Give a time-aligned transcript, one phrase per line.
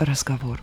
[0.00, 0.60] разговор.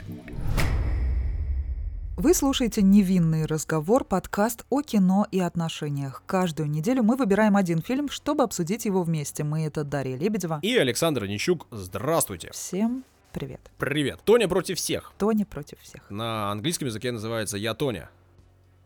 [2.18, 6.24] Вы слушаете «Невинный разговор»— подкаст о кино и отношениях.
[6.26, 9.44] Каждую неделю мы выбираем один фильм, чтобы обсудить его вместе.
[9.44, 10.60] Мы— это Дарья Лебедева.
[10.62, 11.68] И Александр Нищук.
[11.72, 12.52] Здравствуйте.
[12.54, 13.04] Всем
[13.34, 13.60] привет.
[13.78, 14.22] Привет.
[14.24, 15.12] Тоня против всех.
[15.18, 16.10] Тоня против всех.
[16.10, 18.10] На английском языке называется «Я Тоня».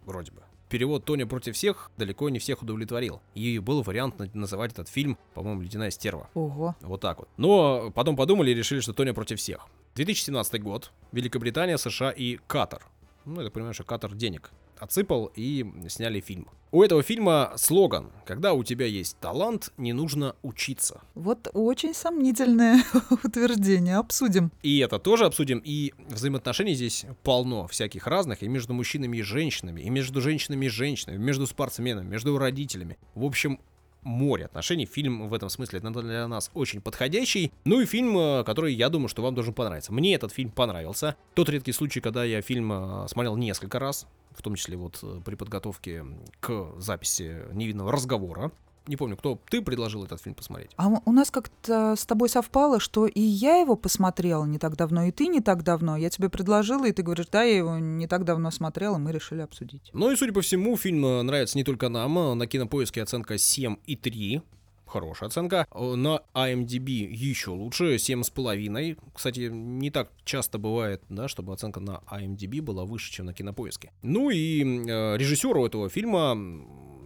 [0.06, 0.42] Вроде бы.
[0.70, 3.22] Перевод «Тоня против всех» далеко не всех удовлетворил.
[3.36, 6.30] И был вариант называть этот фильм, по-моему, «Ледяная стерва».
[6.34, 6.76] Ого.
[6.82, 7.30] Вот так вот.
[7.38, 9.68] Но потом подумали и решили, что Тоня против всех.
[10.00, 10.92] 2017 год.
[11.12, 12.86] Великобритания, США и Катар.
[13.26, 16.48] Ну, я так понимаю, что Катар денег отсыпал и сняли фильм.
[16.72, 21.02] У этого фильма слоган «Когда у тебя есть талант, не нужно учиться».
[21.16, 22.84] Вот очень сомнительное
[23.24, 23.98] утверждение.
[23.98, 24.52] Обсудим.
[24.62, 25.62] И это тоже обсудим.
[25.66, 28.42] И взаимоотношений здесь полно всяких разных.
[28.44, 32.98] И между мужчинами и женщинами, и между женщинами и женщинами, между спортсменами, между родителями.
[33.16, 33.60] В общем,
[34.02, 34.86] море отношений.
[34.86, 37.52] Фильм в этом смысле для нас очень подходящий.
[37.66, 39.94] Ну и фильм, э, который, я думаю, что вам должен понравиться.
[39.94, 41.16] Мне этот фильм понравился.
[41.36, 45.22] Тот редкий случай, когда я фильм э, смотрел несколько раз, в том числе вот э,
[45.26, 46.06] при подготовке
[46.40, 48.52] к записи невинного разговора
[48.88, 50.72] не помню, кто ты предложил этот фильм посмотреть.
[50.78, 55.06] А у нас как-то с тобой совпало, что и я его посмотрела не так давно,
[55.06, 55.98] и ты не так давно.
[55.98, 59.42] Я тебе предложила, и ты говоришь, да, я его не так давно смотрела, мы решили
[59.42, 59.90] обсудить.
[59.94, 62.38] Ну и, судя по всему, фильм э, нравится не только нам.
[62.38, 64.42] На кинопоиске оценка 7,3
[64.90, 65.68] хорошая оценка.
[65.74, 68.98] На IMDb еще лучше, 7,5.
[69.14, 73.92] Кстати, не так часто бывает, да, чтобы оценка на IMDb была выше, чем на кинопоиске.
[74.02, 76.36] Ну и э, режиссер у этого фильма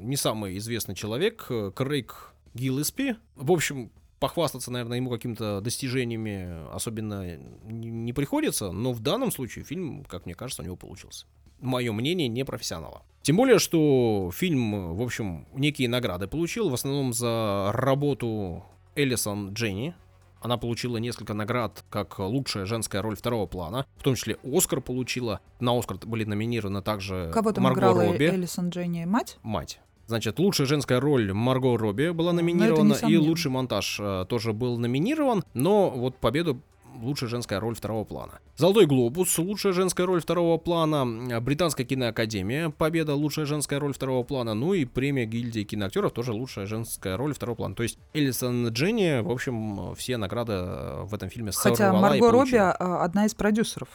[0.03, 3.15] не самый известный человек, э, Крейг Гиллеспи.
[3.35, 10.05] В общем, похвастаться, наверное, ему какими-то достижениями особенно не приходится, но в данном случае фильм,
[10.05, 11.25] как мне кажется, у него получился.
[11.59, 13.03] Мое мнение не профессионала.
[13.21, 18.63] Тем более, что фильм, в общем, некие награды получил, в основном за работу
[18.95, 19.95] Элисон Дженни,
[20.43, 25.39] она получила несколько наград как лучшая женская роль второго плана, в том числе Оскар получила.
[25.61, 28.25] На Оскар были номинированы также Кого там Марго играла Робби.
[28.25, 29.05] Элисон Дженни?
[29.05, 29.37] Мать?
[29.41, 29.79] Мать.
[30.13, 35.43] Значит, лучшая женская роль Марго Робби была номинирована, и лучший монтаж э, тоже был номинирован,
[35.55, 36.61] но вот победу
[37.01, 38.33] лучшая женская роль второго плана.
[38.55, 41.41] Золотой глобус, лучшая женская роль второго плана.
[41.41, 44.53] Британская киноакадемия, победа, лучшая женская роль второго плана.
[44.53, 47.73] Ну и премия гильдии киноактеров, тоже лучшая женская роль второго плана.
[47.73, 50.53] То есть Элисон Дженни, в общем, все награды
[51.05, 53.89] в этом фильме Хотя Марго Робби одна из продюсеров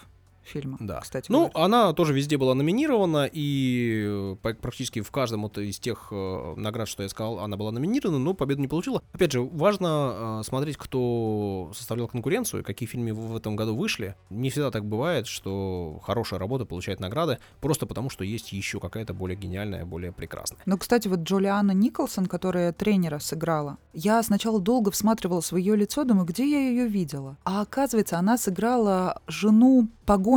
[0.48, 0.76] фильма.
[0.80, 1.00] Да.
[1.00, 1.30] Кстати.
[1.30, 1.64] Ну, говоря.
[1.64, 6.88] она тоже везде была номинирована, и э, практически в каждом вот из тех э, наград,
[6.88, 9.02] что я сказал, она была номинирована, но победу не получила.
[9.12, 14.14] Опять же, важно э, смотреть, кто составлял конкуренцию, какие фильмы в этом году вышли.
[14.30, 19.14] Не всегда так бывает, что хорошая работа получает награды, просто потому что есть еще какая-то
[19.14, 20.60] более гениальная, более прекрасная.
[20.66, 26.04] Ну, кстати, вот Джулиана Николсон, которая тренера сыграла, я сначала долго всматривалась в ее лицо,
[26.04, 27.36] думаю, где я ее видела.
[27.44, 29.88] А оказывается, она сыграла жену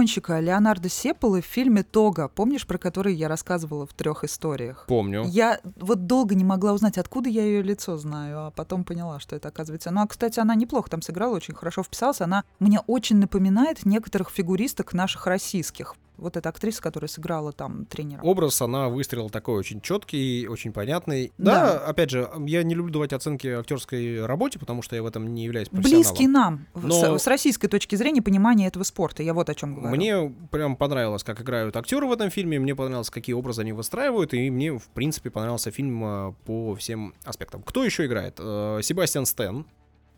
[0.02, 2.28] погонщика Леонардо Сепполы в фильме «Тога».
[2.28, 4.86] Помнишь, про который я рассказывала в трех историях?
[4.88, 5.26] Помню.
[5.28, 9.36] Я вот долго не могла узнать, откуда я ее лицо знаю, а потом поняла, что
[9.36, 9.92] это оказывается.
[9.92, 12.20] Ну, а, кстати, она неплохо там сыграла, очень хорошо вписалась.
[12.20, 18.22] Она мне очень напоминает некоторых фигуристок наших российских вот эта актриса, которая сыграла там тренера.
[18.22, 21.34] Образ она выстрелила такой очень четкий, очень понятный.
[21.38, 21.74] Да.
[21.74, 25.34] да, опять же, я не люблю давать оценки актерской работе, потому что я в этом
[25.34, 26.04] не являюсь профессионалом.
[26.04, 27.18] Близкий нам, Но...
[27.18, 29.24] с, с российской точки зрения, понимания этого спорта.
[29.24, 29.96] Я вот о чем говорю.
[29.96, 34.34] Мне прям понравилось, как играют актеры в этом фильме, мне понравилось, какие образы они выстраивают,
[34.34, 37.64] и мне, в принципе, понравился фильм э, по всем аспектам.
[37.64, 38.36] Кто еще играет?
[38.40, 39.66] Э, Себастьян Стэн,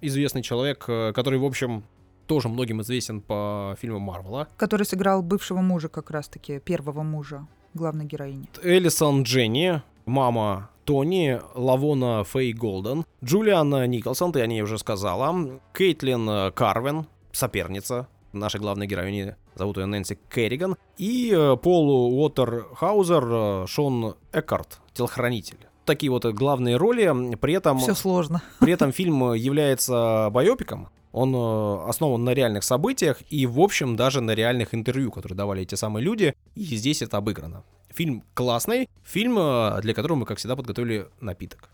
[0.02, 1.84] известный человек, э, который, в общем,
[2.28, 4.48] тоже многим известен по фильму Марвела.
[4.58, 8.48] Который сыграл бывшего мужа как раз-таки, первого мужа главной героини.
[8.62, 16.52] Элисон Дженни, мама Тони, Лавона Фэй Голден, Джулиана Николсон, ты о ней уже сказала, Кейтлин
[16.54, 24.16] Карвин, соперница нашей главной героини, зовут ее Нэнси Керриган, и э, Пол Уотерхаузер, э, Шон
[24.34, 27.36] Эккарт, телохранитель такие вот главные роли.
[27.36, 28.42] При этом, Все сложно.
[28.60, 30.88] При этом фильм является байопиком.
[31.14, 35.62] Он э, основан на реальных событиях и, в общем, даже на реальных интервью, которые давали
[35.62, 36.34] эти самые люди.
[36.56, 37.64] И здесь это обыграно.
[37.90, 41.70] Фильм классный, фильм, э, для которого мы, как всегда, подготовили напиток.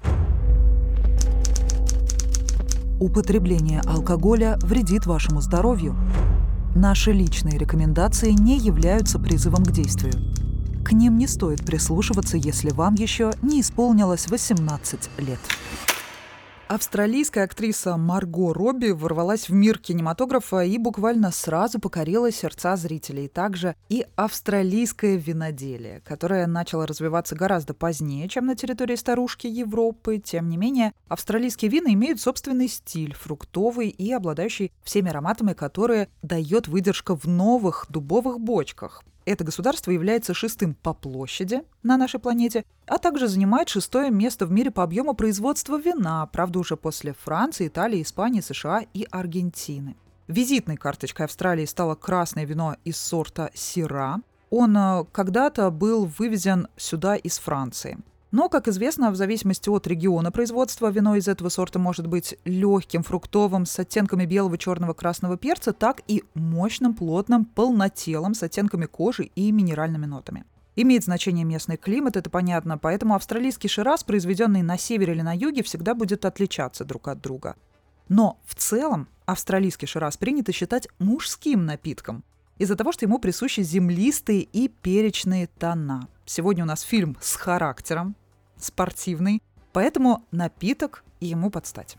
[3.00, 5.96] Употребление алкоголя вредит вашему здоровью.
[6.76, 10.14] Наши личные рекомендации не являются призывом к действию.
[10.84, 15.40] К ним не стоит прислушиваться, если вам еще не исполнилось 18 лет.
[16.70, 23.28] Австралийская актриса Марго Робби ворвалась в мир кинематографа и буквально сразу покорила сердца зрителей.
[23.28, 30.20] Также и австралийское виноделие, которое начало развиваться гораздо позднее, чем на территории старушки Европы.
[30.20, 36.68] Тем не менее, австралийские вина имеют собственный стиль, фруктовый и обладающий всеми ароматами, которые дает
[36.68, 39.02] выдержка в новых дубовых бочках.
[39.26, 44.52] Это государство является шестым по площади на нашей планете, а также занимает шестое место в
[44.52, 49.96] мире по объему производства вина, правда уже после Франции, Италии, Испании, США и Аргентины.
[50.28, 54.22] Визитной карточкой Австралии стало красное вино из сорта Сира.
[54.52, 57.98] Он э, когда-то был вывезен сюда из Франции.
[58.32, 63.02] Но, как известно, в зависимости от региона производства, вино из этого сорта может быть легким,
[63.02, 69.24] фруктовым, с оттенками белого, черного, красного перца, так и мощным, плотным, полнотелым, с оттенками кожи
[69.36, 70.46] и минеральными нотами.
[70.76, 75.64] Имеет значение местный климат, это понятно, поэтому австралийский шираз, произведенный на севере или на юге,
[75.64, 77.56] всегда будет отличаться друг от друга.
[78.10, 82.24] Но в целом австралийский шираз принято считать мужским напитком,
[82.60, 86.08] из-за того, что ему присущи землистые и перечные тона.
[86.32, 88.16] Сегодня у нас фильм с характером,
[88.56, 89.42] спортивный,
[89.74, 91.98] поэтому напиток ему подстать.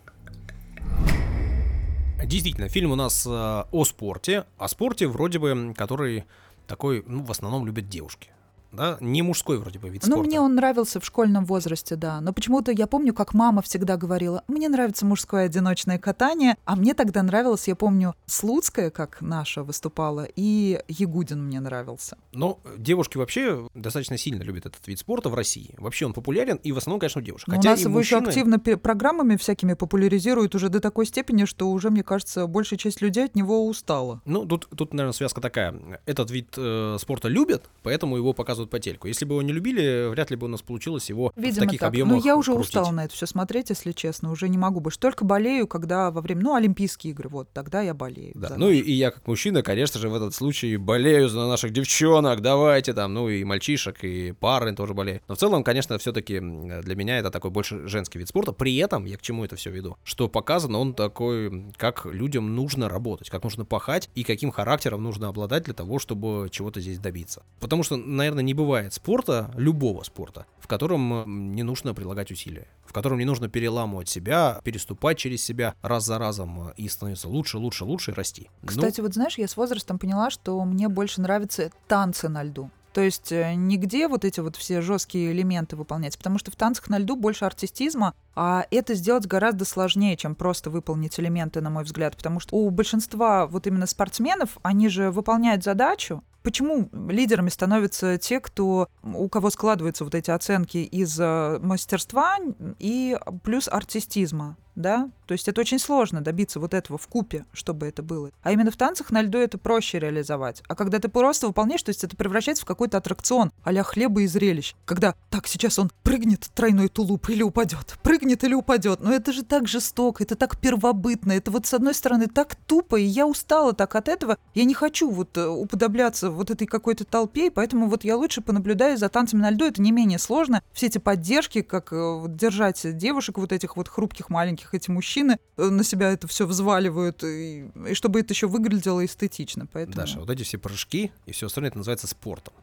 [2.25, 6.27] Действительно, фильм у нас э, о спорте, о спорте вроде бы, который
[6.69, 8.31] такой, ну, в основном любят девушки
[8.73, 10.23] да, не мужской вроде бы вид ну, спорта.
[10.23, 12.21] Ну, мне он нравился в школьном возрасте, да.
[12.21, 16.95] Но почему-то я помню, как мама всегда говорила, мне нравится мужское одиночное катание, а мне
[16.95, 22.17] тогда нравилось, я помню, Слуцкая, как наша выступала, и Ягудин мне нравился.
[22.33, 25.75] Но девушки вообще достаточно сильно любят этот вид спорта в России.
[25.79, 27.49] Вообще он популярен, и в основном, конечно, у девушек.
[27.49, 28.21] Но Хотя у нас его мужчины...
[28.21, 33.01] еще активно программами всякими популяризируют уже до такой степени, что уже, мне кажется, большая часть
[33.01, 34.21] людей от него устала.
[34.25, 36.01] Ну, тут, тут наверное, связка такая.
[36.07, 39.09] Этот вид э, спорта любят, поэтому его показывают показывают по телеку.
[39.09, 41.81] Если бы его не любили, вряд ли бы у нас получилось его Видимо, в таких
[41.81, 41.89] так.
[41.89, 42.69] объемах Ну, я уже крутить.
[42.69, 44.31] устала на это все смотреть, если честно.
[44.31, 44.99] Уже не могу больше.
[44.99, 48.33] Только болею, когда во время, ну, Олимпийские игры, вот, тогда я болею.
[48.35, 51.73] Да, ну и, и я как мужчина, конечно же, в этот случай болею за наших
[51.73, 55.21] девчонок, давайте там, ну и мальчишек, и пары тоже болею.
[55.29, 58.53] Но в целом, конечно, все-таки для меня это такой больше женский вид спорта.
[58.53, 59.97] При этом, я к чему это все веду?
[60.05, 65.29] Что показано он такой, как людям нужно работать, как нужно пахать и каким характером нужно
[65.29, 67.43] обладать для того, чтобы чего-то здесь добиться.
[67.59, 72.93] Потому что, наверное, не бывает спорта, любого спорта, в котором не нужно прилагать усилия, в
[72.93, 77.85] котором не нужно переламывать себя, переступать через себя раз за разом и становиться лучше, лучше,
[77.85, 78.51] лучше и расти.
[78.63, 82.43] Ну Кстати, ну, вот знаешь, я с возрастом поняла, что мне больше нравятся танцы на
[82.43, 82.71] льду.
[82.93, 86.89] То есть э, нигде вот эти вот все жесткие элементы выполнять, потому что в танцах
[86.89, 91.85] на льду больше артистизма, а это сделать гораздо сложнее, чем просто выполнить элементы, на мой
[91.85, 98.17] взгляд, потому что у большинства вот именно спортсменов, они же выполняют задачу, Почему лидерами становятся
[98.17, 102.37] те, кто, у кого складываются вот эти оценки из э, мастерства
[102.79, 104.57] и плюс артистизма?
[104.75, 108.31] Да, то есть это очень сложно добиться вот этого в купе, чтобы это было.
[108.43, 110.63] А именно в танцах на льду это проще реализовать.
[110.67, 114.27] А когда ты просто выполняешь, то есть это превращается в какой-то аттракцион а хлеба и
[114.27, 114.75] зрелищ.
[114.85, 119.01] Когда так, сейчас он прыгнет тройной тулуп или упадет, прыгнет или упадет.
[119.01, 122.97] Но это же так жестоко, это так первобытно, это вот с одной стороны так тупо,
[122.97, 124.37] и я устала так от этого.
[124.55, 128.41] Я не хочу вот э, уподобляться вот этой какой-то толпе, и поэтому вот я лучше
[128.41, 130.63] понаблюдаю за танцами на льду, это не менее сложно.
[130.73, 135.39] Все эти поддержки, как э, держать девушек вот этих вот хрупких маленьких маленьких эти мужчины
[135.57, 139.67] э, на себя это все взваливают, и, и чтобы это еще выглядело эстетично.
[139.73, 139.97] Поэтому...
[139.97, 142.55] Даша, вот эти все прыжки и все остальное это называется спортом.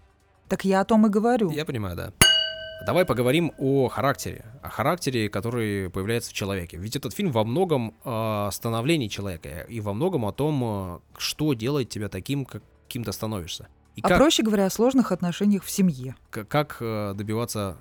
[0.47, 1.51] Так я о том и говорю.
[1.51, 2.13] Я понимаю, да.
[2.85, 6.77] Давай поговорим о характере, о характере, который появляется в человеке.
[6.77, 11.53] Ведь этот фильм во многом о становлении человека и во многом о том, э, что
[11.53, 13.67] делает тебя таким, каким ты становишься.
[13.95, 16.15] И а как, проще говоря, о сложных отношениях в семье.
[16.29, 17.77] Как, э, добиваться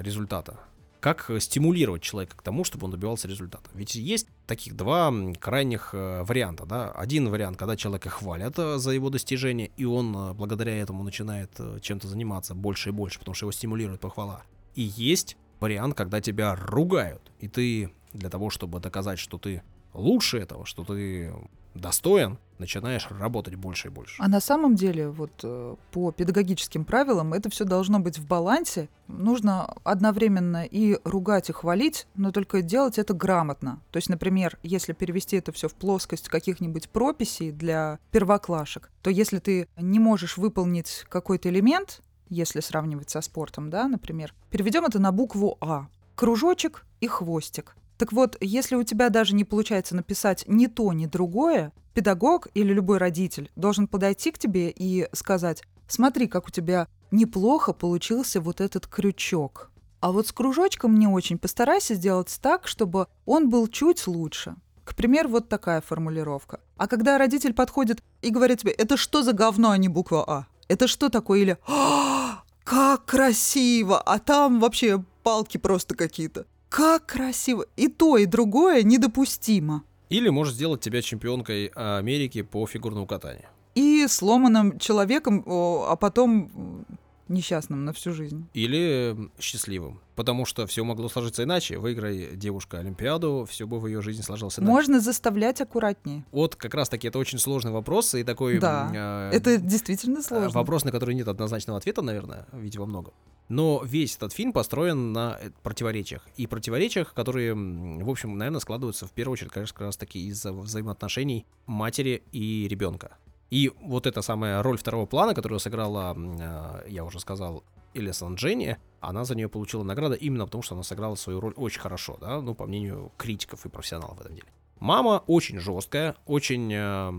[0.00, 0.60] результата
[1.04, 3.68] как э, стимулировать человека к тому, чтобы он добивался результата.
[3.74, 6.64] Ведь есть таких два крайних э, варианта.
[6.64, 6.92] Да?
[6.92, 11.50] Один вариант, когда человека хвалят э, за его достижения, и он благодаря этому начинает
[11.82, 14.44] чем-то заниматься больше и больше, потому что его стимулирует похвала.
[14.76, 20.38] И есть вариант, когда тебя ругают, и ты для того, чтобы доказать, что ты лучше
[20.38, 21.34] этого, что ты
[21.74, 24.22] достоин, начинаешь работать больше и больше.
[24.22, 28.88] А на самом деле, вот э, по педагогическим правилам, это все должно быть в балансе.
[29.08, 33.80] Нужно одновременно и ругать, и хвалить, но только делать это грамотно.
[33.90, 39.38] То есть, например, если перевести это все в плоскость каких-нибудь прописей для первоклашек, то если
[39.38, 45.12] ты не можешь выполнить какой-то элемент, если сравнивать со спортом, да, например, переведем это на
[45.12, 45.88] букву А.
[46.14, 47.76] Кружочек и хвостик.
[47.96, 52.72] Так вот, если у тебя даже не получается написать ни то, ни другое, педагог или
[52.72, 58.60] любой родитель должен подойти к тебе и сказать, смотри, как у тебя неплохо получился вот
[58.60, 59.70] этот крючок.
[60.00, 61.38] А вот с кружочком не очень.
[61.38, 64.56] Постарайся сделать так, чтобы он был чуть лучше.
[64.84, 66.60] К примеру, вот такая формулировка.
[66.76, 70.46] А когда родитель подходит и говорит тебе, это что за говно, а не буква А?
[70.68, 71.40] Это что такое?
[71.40, 76.46] Или «А, как красиво, а там вообще палки просто какие-то.
[76.74, 77.66] Как красиво.
[77.76, 79.84] И то, и другое недопустимо.
[80.08, 83.46] Или может сделать тебя чемпионкой Америки по фигурному катанию.
[83.76, 86.84] И сломанным человеком, а потом
[87.28, 88.46] несчастным на всю жизнь.
[88.54, 90.00] Или счастливым.
[90.14, 91.78] Потому что все могло сложиться иначе.
[91.78, 94.70] Выиграй девушка Олимпиаду, все бы в ее жизни сложилось иначе.
[94.70, 96.24] Можно заставлять аккуратнее.
[96.30, 98.58] Вот как раз-таки это очень сложный вопрос и такой...
[98.58, 100.50] Да, э, это действительно сложно.
[100.50, 103.14] Вопрос, на который нет однозначного ответа, наверное, ведь во многом.
[103.48, 106.26] Но весь этот фильм построен на э, противоречиях.
[106.36, 110.52] И противоречиях, которые, в общем, наверное, складываются в первую очередь, конечно, как раз таки из-за
[110.52, 113.18] взаимоотношений матери и ребенка.
[113.50, 117.62] И вот эта самая роль второго плана, которую сыграла, э, я уже сказал,
[117.94, 121.80] Элисон Дженни, она за нее получила награду именно потому, что она сыграла свою роль очень
[121.80, 124.48] хорошо, да, ну, по мнению критиков и профессионалов в этом деле.
[124.80, 127.12] Мама очень жесткая, очень э,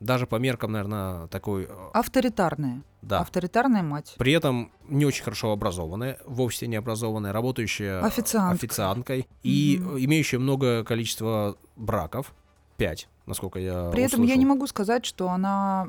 [0.00, 1.64] даже по меркам, наверное, такой...
[1.64, 2.82] Э, авторитарная.
[3.02, 3.20] Да.
[3.20, 4.14] Авторитарная мать.
[4.18, 10.04] При этом не очень хорошо образованная, вовсе не образованная, работающая Официанткой, официанткой и mm-hmm.
[10.04, 12.34] имеющая много количества браков,
[12.78, 14.20] пять, насколько я При услышал.
[14.20, 15.88] этом я не могу сказать, что она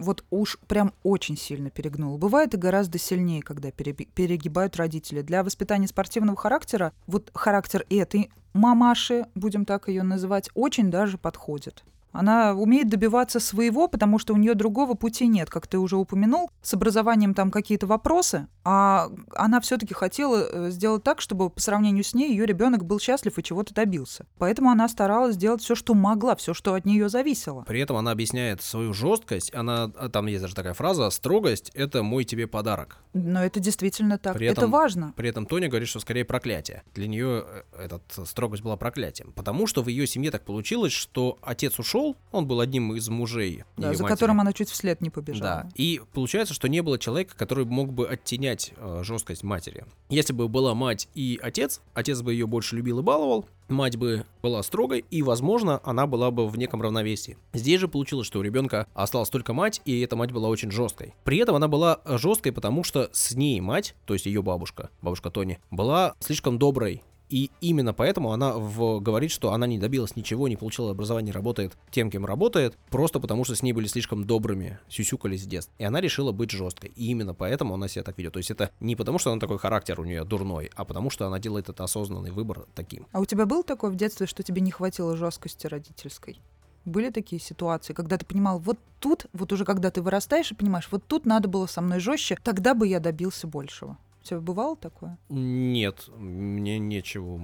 [0.00, 2.18] вот уж прям очень сильно перегнула.
[2.18, 5.22] Бывает и гораздо сильнее, когда перегибают родители.
[5.22, 11.84] Для воспитания спортивного характера вот характер этой мамаши, будем так ее называть, очень даже подходит.
[12.10, 16.48] Она умеет добиваться своего, потому что у нее другого пути нет, как ты уже упомянул.
[16.62, 22.04] С образованием там какие-то вопросы, а она все-таки хотела э, сделать так, чтобы по сравнению
[22.04, 24.26] с ней ее ребенок был счастлив и чего-то добился.
[24.38, 27.62] Поэтому она старалась сделать все, что могла, все, что от нее зависело.
[27.62, 29.54] При этом она объясняет свою жесткость.
[29.54, 32.98] Она а, там есть даже такая фраза: строгость это мой тебе подарок.
[33.12, 34.34] Но это действительно так.
[34.34, 35.12] При этом, это важно.
[35.16, 36.82] При этом Тоня говорит, что скорее проклятие.
[36.94, 41.38] Для нее э, эта строгость была проклятием, потому что в ее семье так получилось, что
[41.42, 43.64] отец ушел ушел, он был одним из мужей.
[43.76, 44.14] Да, за матери.
[44.14, 45.64] которым она чуть вслед не побежала.
[45.64, 45.68] Да.
[45.74, 49.84] И получается, что не было человека, который мог бы оттенять э, жесткость матери.
[50.08, 54.24] Если бы была мать и отец, отец бы ее больше любил и баловал, мать бы
[54.42, 57.38] была строгой, и, возможно, она была бы в неком равновесии.
[57.52, 61.14] Здесь же получилось, что у ребенка осталась только мать, и эта мать была очень жесткой.
[61.24, 65.30] При этом она была жесткой, потому что с ней мать, то есть ее бабушка, бабушка
[65.30, 70.48] Тони, была слишком доброй и именно поэтому она в, говорит, что она не добилась ничего,
[70.48, 74.78] не получила образование, работает тем, кем работает, просто потому что с ней были слишком добрыми,
[74.88, 75.74] сюсюкались с детства.
[75.78, 76.92] И она решила быть жесткой.
[76.94, 78.34] И именно поэтому она себя так ведет.
[78.34, 81.26] То есть это не потому, что она такой характер у нее дурной, а потому что
[81.26, 83.06] она делает это осознанный выбор таким.
[83.12, 86.40] А у тебя был такой в детстве, что тебе не хватило жесткости родительской?
[86.84, 90.88] Были такие ситуации, когда ты понимал, вот тут, вот уже когда ты вырастаешь и понимаешь,
[90.90, 93.96] вот тут надо было со мной жестче, тогда бы я добился большего.
[94.24, 95.18] У тебя бывало такое?
[95.28, 97.38] Нет, мне нечего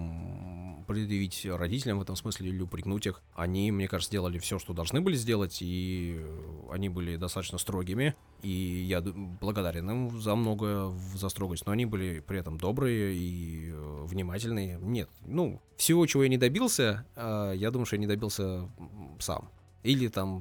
[0.86, 3.20] предъявить родителям в этом смысле или упрекнуть их.
[3.34, 6.24] Они, мне кажется, сделали все, что должны были сделать, и
[6.70, 8.14] они были достаточно строгими.
[8.40, 13.72] И я благодарен им за многое, за строгость, но они были при этом добрые и
[13.72, 14.78] э, внимательные.
[14.80, 18.70] Нет, ну, всего, чего я не добился, а, я думаю, что я не добился
[19.18, 19.50] сам.
[19.82, 20.38] Или там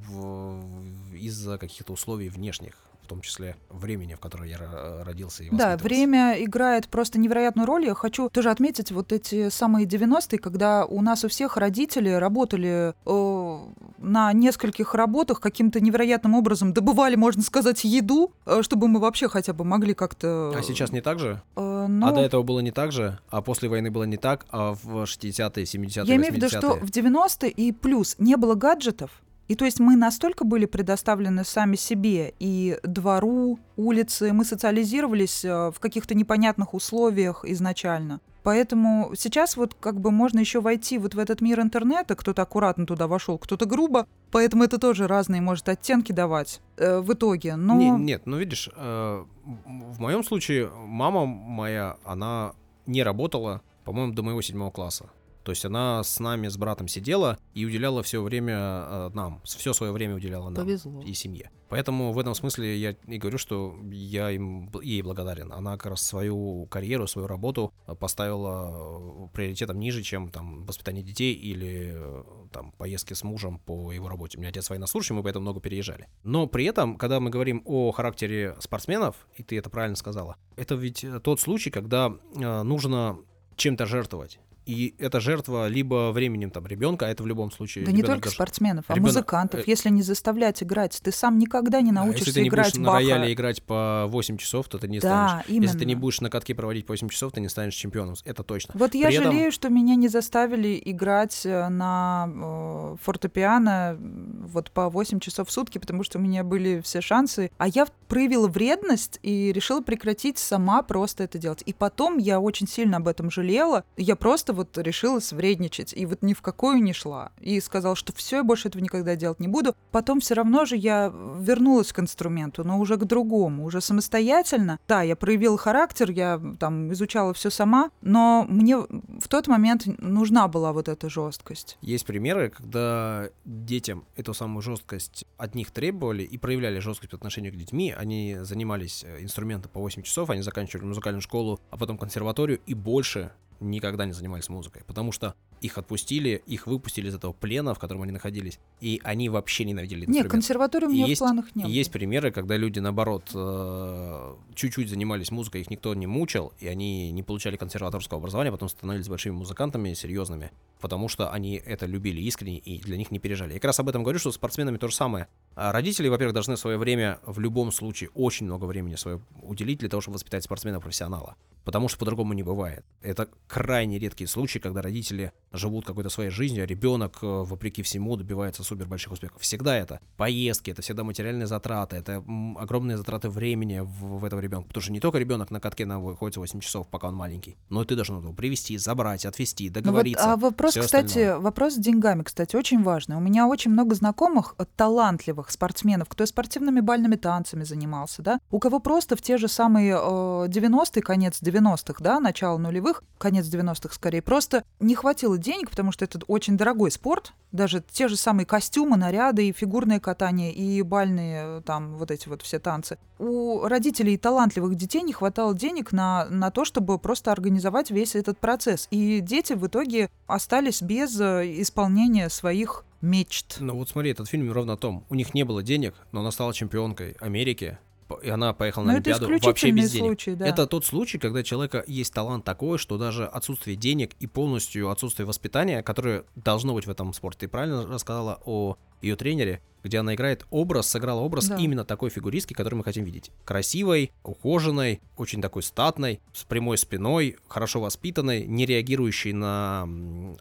[1.14, 6.88] из-за каких-то условий внешних том числе времени, в которое я родился и Да, время играет
[6.88, 7.86] просто невероятную роль.
[7.86, 12.94] Я хочу тоже отметить вот эти самые 90-е, когда у нас у всех родители работали
[13.06, 13.58] э,
[13.98, 19.54] на нескольких работах, каким-то невероятным образом добывали, можно сказать, еду, э, чтобы мы вообще хотя
[19.54, 20.54] бы могли как-то...
[20.56, 21.42] А сейчас не так же?
[21.56, 22.08] Э, ну...
[22.08, 23.20] А до этого было не так же?
[23.30, 24.46] А после войны было не так?
[24.52, 28.54] А в 60-е, 70-е, Я имею в виду, что в 90-е и плюс не было
[28.54, 29.10] гаджетов,
[29.50, 35.72] и то есть мы настолько были предоставлены сами себе и двору, улице, мы социализировались э,
[35.72, 38.22] в каких-то непонятных условиях изначально.
[38.44, 42.86] Поэтому сейчас вот как бы можно еще войти вот в этот мир интернета, кто-то аккуратно
[42.86, 47.56] туда вошел, кто-то грубо, поэтому это тоже разные может оттенки давать э, в итоге.
[47.56, 49.26] Но не, нет, ну видишь, э,
[49.66, 52.54] в моем случае мама моя, она
[52.86, 55.10] не работала, по-моему, до моего седьмого класса.
[55.50, 59.74] То есть она с нами, с братом сидела и уделяла все время э, нам, все
[59.74, 61.02] свое время уделяла нам Повезло.
[61.02, 61.50] и семье.
[61.70, 65.52] Поэтому в этом смысле я и говорю, что я им, ей благодарен.
[65.52, 71.34] Она как раз свою карьеру, свою работу поставила э, приоритетом ниже, чем там воспитание детей
[71.34, 74.38] или э, там поездки с мужем по его работе.
[74.38, 76.10] У меня отец военнослужащий, мы поэтому много переезжали.
[76.22, 80.76] Но при этом, когда мы говорим о характере спортсменов, и ты это правильно сказала, это
[80.76, 83.18] ведь тот случай, когда э, нужно
[83.56, 87.86] чем-то жертвовать И это жертва либо временем там ребенка, а это в любом случае.
[87.86, 88.36] Да не только даже...
[88.36, 89.14] спортсменов, а ребенок...
[89.14, 89.68] музыкантов.
[89.68, 93.00] Если не заставлять играть, ты сам никогда не научишься если ты не играть будешь Баха.
[93.00, 95.46] на рояле играть по 8 часов, то ты не да, станешь.
[95.48, 95.64] Именно.
[95.64, 98.16] Если ты не будешь на катке проводить по 8 часов, ты не станешь чемпионом.
[98.26, 98.74] Это точно.
[98.78, 99.32] Вот я При этом...
[99.32, 105.52] жалею, что меня не заставили играть э, на э, фортепиано вот по 8 часов в
[105.52, 107.52] сутки, потому что у меня были все шансы.
[107.58, 111.64] А я проявила вредность и решила прекратить сама просто это делать.
[111.66, 113.84] И потом я очень сильно об этом жалела.
[113.98, 115.94] Я просто вот решила свредничать.
[115.94, 117.32] И вот ни в какую не шла.
[117.40, 119.76] И сказала, что все, я больше этого никогда делать не буду.
[119.92, 124.80] Потом все равно же я вернулась к инструменту, но уже к другому, уже самостоятельно.
[124.88, 130.48] Да, я проявила характер, я там изучала все сама, но мне в тот момент нужна
[130.48, 131.78] была вот эта жесткость.
[131.82, 137.54] Есть примеры, когда детям эту самую жесткость от них требовали и проявляли жесткость по отношению
[137.54, 137.94] к детьми.
[137.98, 142.74] Они занимались э, инструментом по 8 часов, они заканчивали музыкальную школу, а потом консерваторию и
[142.74, 147.80] больше никогда не занимались музыкой, потому что их отпустили, их выпустили из этого плена, в
[147.80, 150.32] котором они находились, и они вообще ненавидели этот Нет, инструмент.
[150.32, 151.72] консерваторию у меня есть, в планах не было.
[151.72, 157.12] Есть примеры, когда люди, наоборот, э, чуть-чуть занимались музыкой, их никто не мучил, и они
[157.12, 162.58] не получали консерваторского образования, потом становились большими музыкантами, серьезными, потому что они это любили искренне
[162.58, 163.54] и для них не пережали.
[163.54, 165.28] Я как раз об этом говорю, что с спортсменами то же самое.
[165.56, 169.90] А родители, во-первых, должны свое время в любом случае, очень много времени свое уделить для
[169.90, 171.36] того, чтобы воспитать спортсмена-профессионала.
[171.66, 172.86] Потому что по-другому не бывает.
[173.02, 178.16] Это крайне редкие случаи, когда родители живут какой-то своей жизнью, а ребенок, э, вопреки всему,
[178.16, 179.42] добивается супер больших успехов.
[179.42, 182.24] Всегда это поездки, это всегда материальные затраты, это
[182.58, 184.68] огромные затраты времени в, в этого ребенка.
[184.68, 187.86] Потому что не только ребенок на катке находится 8 часов, пока он маленький, но и
[187.86, 190.26] ты должен его привести, забрать, отвезти, договориться.
[190.26, 191.40] Ну вот, а вопрос, кстати, остальное.
[191.40, 193.18] вопрос с деньгами, кстати, очень важный.
[193.18, 198.60] У меня очень много знакомых э, талантливых спортсменов, кто спортивными бальными танцами занимался, да, у
[198.60, 203.94] кого просто в те же самые э, 90-е, конец 90-х, да, начало нулевых, конец 90-х
[203.94, 208.46] скорее, просто не хватило денег, потому что это очень дорогой спорт, даже те же самые
[208.46, 212.98] костюмы, наряды, и фигурное катание, и бальные там вот эти вот все танцы.
[213.18, 218.38] У родителей талантливых детей не хватало денег на, на то, чтобы просто организовать весь этот
[218.38, 218.88] процесс.
[218.92, 223.58] И дети в итоге остались без э, исполнения своих мечт.
[223.60, 225.06] Ну вот смотри, этот фильм ровно о том.
[225.10, 227.78] У них не было денег, но она стала чемпионкой Америки,
[228.16, 230.06] и она поехала на Но Олимпиаду это вообще без денег.
[230.08, 230.48] случай, да.
[230.48, 235.26] Это тот случай, когда человека есть талант такой, что даже отсутствие денег и полностью отсутствие
[235.26, 237.42] воспитания, которое должно быть в этом спорте.
[237.42, 241.56] Ты правильно рассказала о ее тренере, где она играет образ, сыграла образ Да.
[241.58, 243.32] именно такой фигуристки, который мы хотим видеть.
[243.46, 249.88] Красивой, ухоженной, очень такой статной, с прямой спиной, хорошо воспитанной, не реагирующей на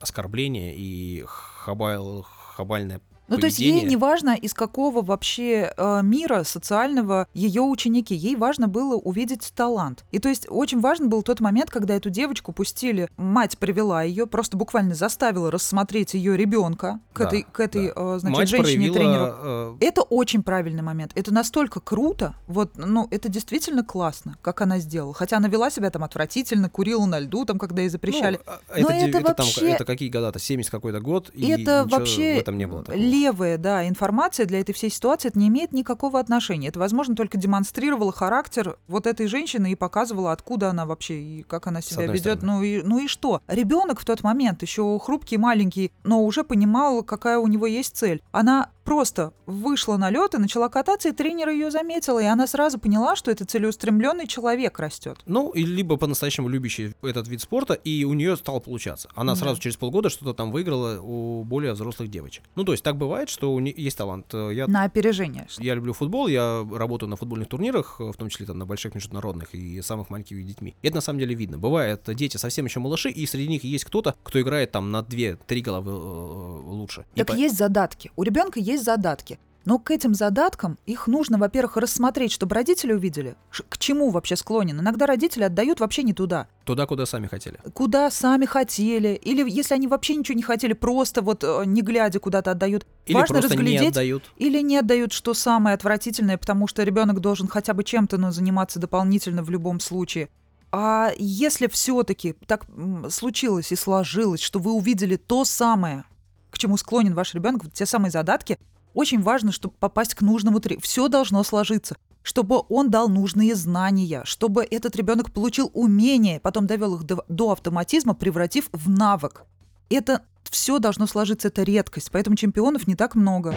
[0.01, 2.27] оскорбления и хабал,
[2.57, 3.91] хабальное Ну, то есть ей поведение.
[3.91, 8.15] не важно, из какого вообще э, мира социального ее ученики.
[8.15, 10.05] Ей важно было увидеть талант.
[10.13, 14.27] И то есть очень важен был тот момент, когда эту девочку пустили, мать привела ее,
[14.27, 18.15] просто буквально заставила рассмотреть ее ребенка к Да, этой, к этой да.
[18.17, 19.35] э, значит, женщине-тренеру.
[19.39, 21.13] э, Это очень правильный момент.
[21.15, 22.35] Это настолько круто.
[22.47, 25.15] Вот, ну, это действительно классно, как она сделала.
[25.15, 28.41] Хотя она вела себя там отвратительно, курила на льду, там, когда ей запрещали.
[28.47, 30.39] Ну, а, Но это, де- это это там, вообще- это какие года-то?
[30.39, 32.99] 70 какой-то год, и это ничего вообще в этом не было такого.
[33.19, 36.69] Левая, да, информация для этой всей ситуации, это не имеет никакого отношения.
[36.69, 41.67] Это, возможно, только демонстрировало характер вот этой женщины и показывала, откуда она вообще и как
[41.67, 42.43] она себя ведет.
[42.43, 43.43] Ну и, ну и что?
[43.49, 48.23] Ребенок в тот момент еще хрупкий, маленький, но уже понимал, какая у него есть цель.
[48.33, 52.79] Она просто вышла на лед и начала кататься, и тренер ее заметила, и она сразу
[52.79, 55.19] поняла, что это целеустремленный человек растет.
[55.27, 59.11] Ну, и либо по-настоящему любящий этот вид спорта, и у нее стало получаться.
[59.15, 59.41] Она Да.
[59.41, 62.45] сразу через полгода что-то там выиграла у более взрослых девочек.
[62.55, 64.33] Ну, то есть так бывает, что у нее есть талант.
[64.33, 65.47] Э, Я На опережение.
[65.59, 68.95] Я люблю футбол, я работаю на футбольных турнирах, э, в том числе там на больших
[68.95, 70.75] международных и самых маленьких детьми.
[70.81, 71.59] И это на самом деле видно.
[71.59, 75.61] Бывает, дети совсем еще малыши, и среди них есть кто-то, кто играет там на 2-3
[75.61, 77.05] головы лучше.
[77.15, 78.11] И Так по- есть задатки.
[78.17, 79.39] У ребенка есть задатки.
[79.65, 83.35] Но к этим задаткам их нужно, во-первых, рассмотреть, чтобы родители увидели,
[83.69, 84.81] к чему вообще склонен.
[84.81, 87.59] Иногда родители отдают вообще не туда, Туда, куда сами хотели.
[87.75, 92.19] куда сами хотели, или если они вообще ничего не хотели, просто вот э, не глядя
[92.19, 92.87] куда-то отдают.
[93.05, 94.23] Или Важно просто не разглядеть отдают.
[94.39, 98.79] или не отдают, что самое отвратительное, потому что ребенок должен хотя бы чем-то но заниматься
[98.79, 100.31] дополнительно в любом случае.
[100.73, 102.65] А если все-таки так
[103.11, 106.05] случилось и сложилось, что вы увидели то самое,
[106.51, 108.59] к чему склонен ваш ребенок, вот те самые задатки,
[108.95, 110.83] очень важно, чтобы попасть к нужному тренеру.
[110.83, 111.97] Все должно сложиться
[112.29, 117.53] чтобы он дал нужные знания, чтобы этот ребенок получил умения, потом довел их до, до
[117.53, 119.45] автоматизма, превратив в навык.
[119.89, 123.55] Это все должно сложиться, это редкость, поэтому чемпионов не так много.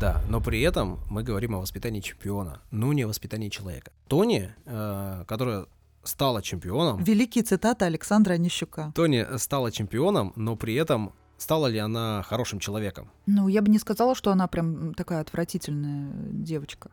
[0.00, 3.92] Да, но при этом мы говорим о воспитании чемпиона, ну не о воспитании человека.
[4.08, 5.66] Тони, э, которая
[6.04, 7.02] стала чемпионом.
[7.02, 8.92] Великие цитаты Александра Онищука.
[8.94, 13.10] Тони стала чемпионом, но при этом стала ли она хорошим человеком?
[13.26, 16.90] Ну, я бы не сказала, что она прям такая отвратительная девочка.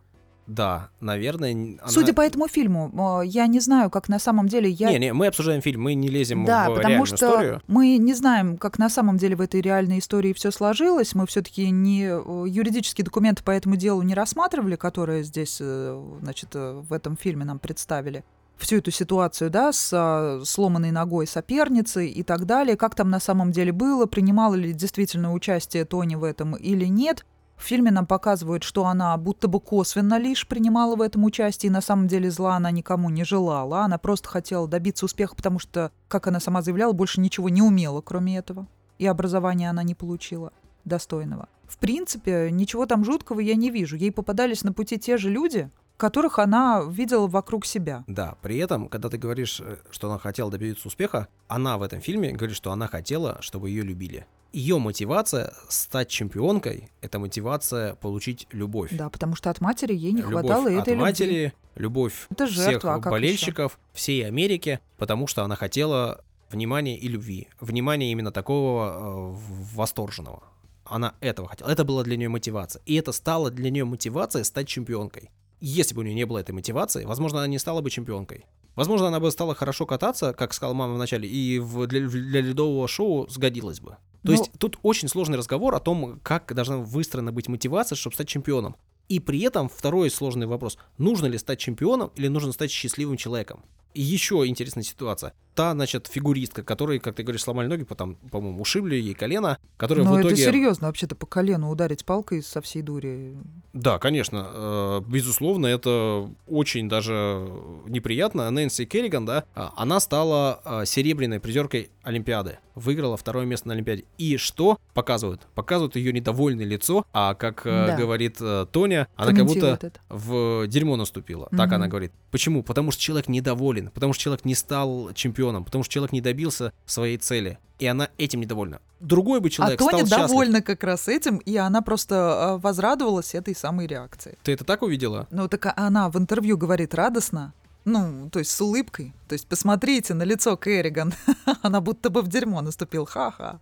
[0.47, 1.53] Да, наверное.
[1.53, 1.87] Она...
[1.87, 4.91] Судя по этому фильму, я не знаю, как на самом деле я...
[4.91, 7.61] Не, не, мы обсуждаем фильм, мы не лезем да, в потому что историю.
[7.67, 11.15] мы не знаем, как на самом деле в этой реальной истории все сложилось.
[11.15, 16.81] Мы все-таки не юридические документы по этому делу не рассматривали, которые здесь, э, значит, э,
[16.81, 18.25] в этом фильме нам представили
[18.61, 23.19] всю эту ситуацию, да, с а, сломанной ногой соперницы и так далее, как там на
[23.19, 27.25] самом деле было, принимала ли действительно участие Тони в этом или нет.
[27.57, 31.73] В фильме нам показывают, что она будто бы косвенно лишь принимала в этом участие, и
[31.73, 33.81] на самом деле зла она никому не желала.
[33.81, 38.01] Она просто хотела добиться успеха, потому что, как она сама заявляла, больше ничего не умела,
[38.01, 38.65] кроме этого.
[38.97, 40.53] И образования она не получила
[40.85, 41.49] достойного.
[41.67, 43.95] В принципе, ничего там жуткого я не вижу.
[43.95, 45.69] Ей попадались на пути те же люди,
[46.01, 48.03] которых она видела вокруг себя.
[48.07, 52.01] Да, при этом, когда ты говоришь, э, что она хотела добиться успеха, она в этом
[52.01, 54.25] фильме говорит, что она хотела, чтобы ее любили.
[54.51, 58.89] Ее мотивация стать чемпионкой— это мотивация получить любовь.
[58.91, 61.53] Да, потому что от матери ей не любовь хватало от этой матери, любви.
[61.75, 67.47] любовь Это жертва, всех а болельщиков, всей Америки, потому что она хотела внимания и любви.
[67.59, 69.37] Внимания именно такого э,
[69.75, 70.41] восторженного.
[70.83, 71.69] Она этого хотела.
[71.69, 72.81] Это была для нее мотивация.
[72.87, 75.29] И это стало для нее мотивацией стать чемпионкой
[75.61, 78.45] если бы у нее не было этой мотивации, возможно, она не стала бы чемпионкой.
[78.75, 82.87] Возможно, она бы стала хорошо кататься, как сказала мама вначале, и в, для, для ледового
[82.87, 83.91] шоу сгодилась бы.
[84.23, 84.31] То Но...
[84.31, 88.75] есть тут очень сложный разговор о том, как должна выстроена быть мотивация, чтобы стать чемпионом.
[89.09, 93.63] И при этом второй сложный вопрос, нужно ли стать чемпионом или нужно стать счастливым человеком.
[93.93, 95.33] И еще интересная ситуация.
[95.55, 100.05] Та, значит, фигуристка, которой, как ты говоришь, сломали ноги, потом, по-моему, ушибли ей колено, которая
[100.05, 100.35] Но в итоге...
[100.35, 103.35] это серьезно, вообще-то по колену ударить палкой со всей дури.
[103.73, 104.47] Да, конечно.
[104.53, 107.49] Э, безусловно, это очень даже
[107.85, 108.49] неприятно.
[108.49, 112.59] Нэнси Керриган, да, а, она стала э, серебряной призеркой Олимпиады.
[112.75, 114.05] Выиграла второе место на Олимпиаде.
[114.17, 115.41] И что показывают?
[115.55, 117.97] Показывают ее недовольное лицо, а как э, да.
[117.97, 118.39] говорит
[118.71, 119.91] Тоня, она как будто это.
[120.07, 121.47] в дерьмо наступила.
[121.47, 121.57] Угу.
[121.57, 122.13] Так она говорит.
[122.31, 122.63] Почему?
[122.63, 126.73] Потому что человек недоволен, потому что человек не стал чемпионом, потому что человек не добился
[126.85, 127.59] своей цели.
[127.79, 128.79] И она этим недовольна.
[128.99, 130.27] Другой бы человек а стал Тоня счастлив.
[130.27, 134.37] довольна как раз этим, и она просто э, возрадовалась этой самой реакции.
[134.43, 135.27] Ты это так увидела?
[135.31, 137.53] Ну, так она в интервью говорит радостно,
[137.85, 139.13] ну, то есть с улыбкой.
[139.27, 141.13] То есть посмотрите на лицо Керриган.
[141.61, 143.05] она будто бы в дерьмо наступил.
[143.05, 143.59] Ха-ха.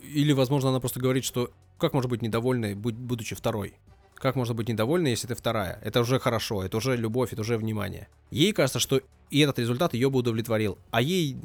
[0.00, 3.74] Или, возможно, она просто говорит, что как может быть недовольной, будучи второй?
[4.24, 5.78] Как можно быть недовольной, если ты вторая?
[5.82, 8.08] Это уже хорошо, это уже любовь, это уже внимание.
[8.30, 10.78] Ей кажется, что и этот результат ее бы удовлетворил.
[10.90, 11.36] А ей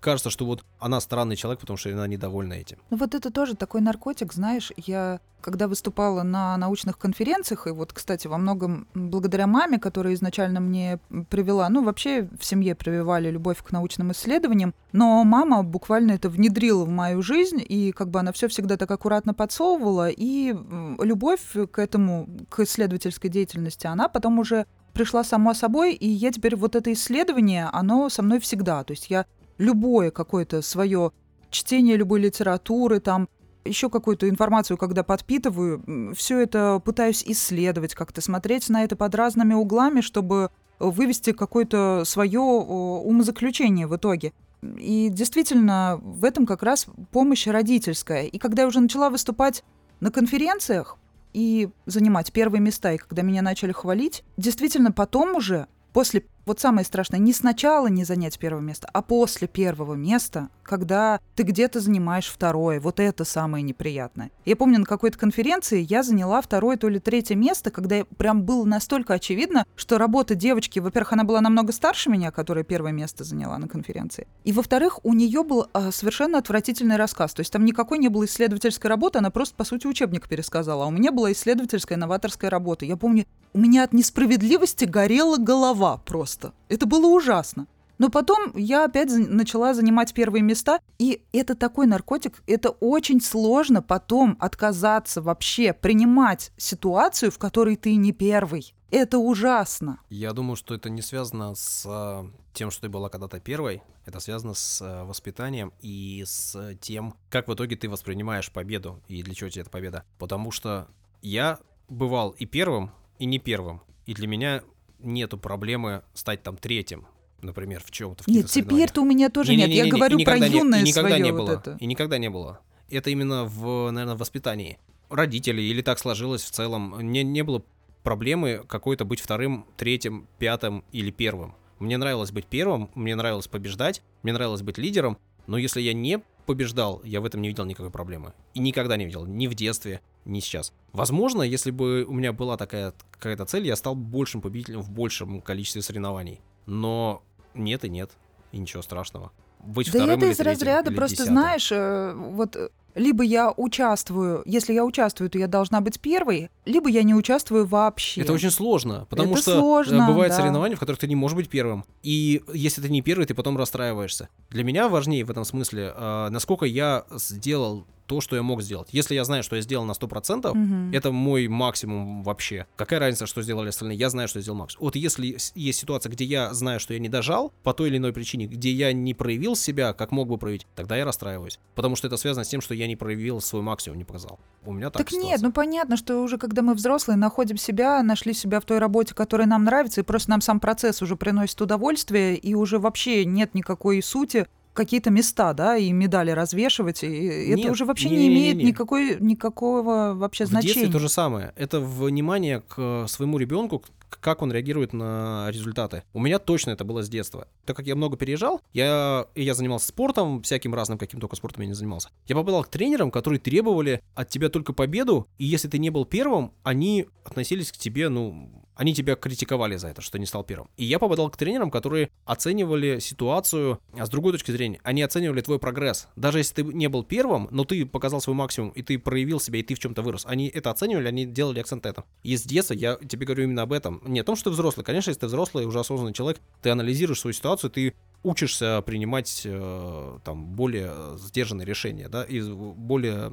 [0.00, 2.78] кажется, что вот она странный человек, потому что она недовольна этим.
[2.90, 7.92] Ну вот это тоже такой наркотик, знаешь, я когда выступала на научных конференциях, и вот,
[7.92, 10.98] кстати, во многом благодаря маме, которая изначально мне
[11.30, 16.84] привела, ну, вообще в семье прививали любовь к научным исследованиям, но мама буквально это внедрила
[16.84, 20.52] в мою жизнь, и как бы она все всегда так аккуратно подсовывала, и
[20.98, 26.56] любовь к этому, к исследовательской деятельности, она потом уже пришла сама собой, и я теперь
[26.56, 28.82] вот это исследование, оно со мной всегда.
[28.82, 29.26] То есть я
[29.58, 31.12] любое какое-то свое
[31.50, 33.28] чтение любой литературы, там
[33.64, 39.54] еще какую-то информацию, когда подпитываю, все это пытаюсь исследовать, как-то смотреть на это под разными
[39.54, 44.32] углами, чтобы вывести какое-то свое умозаключение в итоге.
[44.62, 48.24] И действительно, в этом как раз помощь родительская.
[48.24, 49.64] И когда я уже начала выступать
[50.00, 50.96] на конференциях
[51.32, 56.84] и занимать первые места, и когда меня начали хвалить, действительно потом уже, после вот самое
[56.84, 62.28] страшное, не сначала не занять первое место, а после первого места, когда ты где-то занимаешь
[62.28, 62.80] второе.
[62.80, 64.30] Вот это самое неприятное.
[64.44, 68.64] Я помню, на какой-то конференции я заняла второе, то ли третье место, когда прям было
[68.64, 73.58] настолько очевидно, что работа девочки, во-первых, она была намного старше меня, которая первое место заняла
[73.58, 74.28] на конференции.
[74.44, 77.34] И, во-вторых, у нее был а, совершенно отвратительный рассказ.
[77.34, 80.84] То есть там никакой не было исследовательской работы, она просто, по сути, учебник пересказала.
[80.84, 82.84] А у меня была исследовательская новаторская работа.
[82.84, 86.52] Я помню, у меня от несправедливости горела голова просто.
[86.68, 87.66] Это было ужасно.
[87.96, 93.80] Но потом я опять начала занимать первые места, и это такой наркотик, это очень сложно
[93.80, 98.74] потом отказаться вообще, принимать ситуацию, в которой ты не первый.
[98.90, 100.00] Это ужасно.
[100.10, 103.82] Я думаю, что это не связано с э, тем, что ты была когда-то первой.
[104.04, 109.22] Это связано с э, воспитанием и с тем, как в итоге ты воспринимаешь победу и
[109.22, 110.04] для чего тебе эта победа.
[110.18, 110.88] Потому что
[111.22, 113.82] я бывал и первым, и не первым.
[114.06, 114.62] И для меня
[114.98, 117.06] нету проблемы стать там третьим,
[117.42, 118.24] например, в чем-то.
[118.24, 119.68] В нет, теперь-то у меня тоже не, нет.
[119.68, 121.46] Не, не, Я не, говорю про юное не, и никогда свое не было.
[121.46, 121.76] Вот это.
[121.80, 122.60] И никогда не было.
[122.88, 126.98] Это именно в, наверное, воспитании родителей или так сложилось в целом.
[127.00, 127.62] Не, не было
[128.02, 131.54] проблемы какой-то быть вторым, третьим, пятым или первым.
[131.78, 136.20] Мне нравилось быть первым, мне нравилось побеждать, мне нравилось быть лидером, но если я не
[136.46, 138.32] побеждал, я в этом не видел никакой проблемы.
[138.54, 140.72] И никогда не видел, ни в детстве, ни сейчас.
[140.92, 145.40] Возможно, если бы у меня была такая какая-то цель, я стал большим победителем в большем
[145.40, 146.40] количестве соревнований.
[146.66, 147.22] Но
[147.54, 148.10] нет и нет,
[148.52, 149.32] и ничего страшного.
[149.60, 151.34] Быть да это из разряда, просто десятым.
[151.34, 156.50] знаешь, э, вот э, либо я участвую, если я участвую, то я должна быть первой,
[156.64, 158.22] либо я не участвую вообще.
[158.22, 160.36] Это очень сложно, потому это что сложно, бывают да.
[160.36, 161.84] соревнования, в которых ты не можешь быть первым.
[162.02, 164.28] И если ты не первый, ты потом расстраиваешься.
[164.50, 168.88] Для меня важнее в этом смысле, э, насколько я сделал то, что я мог сделать.
[168.92, 170.96] Если я знаю, что я сделал на 100%, угу.
[170.96, 172.66] это мой максимум вообще.
[172.76, 173.98] Какая разница, что сделали остальные?
[173.98, 174.84] Я знаю, что я сделал максимум.
[174.84, 178.12] Вот если есть ситуация, где я знаю, что я не дожал по той или иной
[178.12, 181.58] причине, где я не проявил себя, как мог бы проявить, тогда я расстраиваюсь.
[181.74, 184.38] Потому что это связано с тем, что я не проявил свой максимум, не показал.
[184.64, 185.30] У меня так Так ситуация.
[185.30, 189.14] нет, ну понятно, что уже когда мы взрослые, находим себя, нашли себя в той работе,
[189.14, 193.54] которая нам нравится, и просто нам сам процесс уже приносит удовольствие, и уже вообще нет
[193.54, 197.08] никакой сути какие-то места, да, и медали развешивать, и
[197.48, 198.68] Нет, это уже вообще не, не, не имеет не, не.
[198.70, 200.72] Никакой, никакого вообще в значения.
[200.72, 201.52] В детстве то же самое.
[201.56, 206.04] Это внимание к своему ребенку, как он реагирует на результаты.
[206.12, 207.48] У меня точно это было с детства.
[207.64, 211.68] Так как я много переезжал, я, я занимался спортом, всяким разным, каким только спортом я
[211.68, 212.10] не занимался.
[212.26, 216.04] Я попадал к тренерам, которые требовали от тебя только победу, и если ты не был
[216.04, 220.70] первым, они относились к тебе, ну, они тебя критиковали за это, что не стал первым.
[220.76, 224.80] И я попадал к тренерам, которые оценивали ситуацию а с другой точки зрения.
[224.84, 226.08] Они оценивали твой прогресс.
[226.16, 229.58] Даже если ты не был первым, но ты показал свой максимум, и ты проявил себя,
[229.58, 230.24] и ты в чем-то вырос.
[230.26, 232.04] Они это оценивали, они делали акцент на этом.
[232.22, 234.02] И детства я тебе говорю именно об этом.
[234.06, 234.84] Не о том, что ты взрослый.
[234.84, 237.94] Конечно, если ты взрослый, уже осознанный человек, ты анализируешь свою ситуацию, ты
[238.26, 243.32] учишься принимать э, там более сдержанные решения, да, и более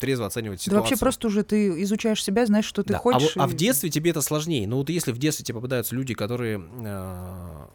[0.00, 0.78] трезво оценивать ситуацию.
[0.78, 2.98] Да вообще просто уже ты изучаешь себя, знаешь, что ты да.
[2.98, 3.36] хочешь.
[3.36, 3.42] А, и...
[3.42, 4.66] а в детстве тебе это сложнее.
[4.66, 7.66] Ну вот если в детстве тебе попадаются люди, которые э,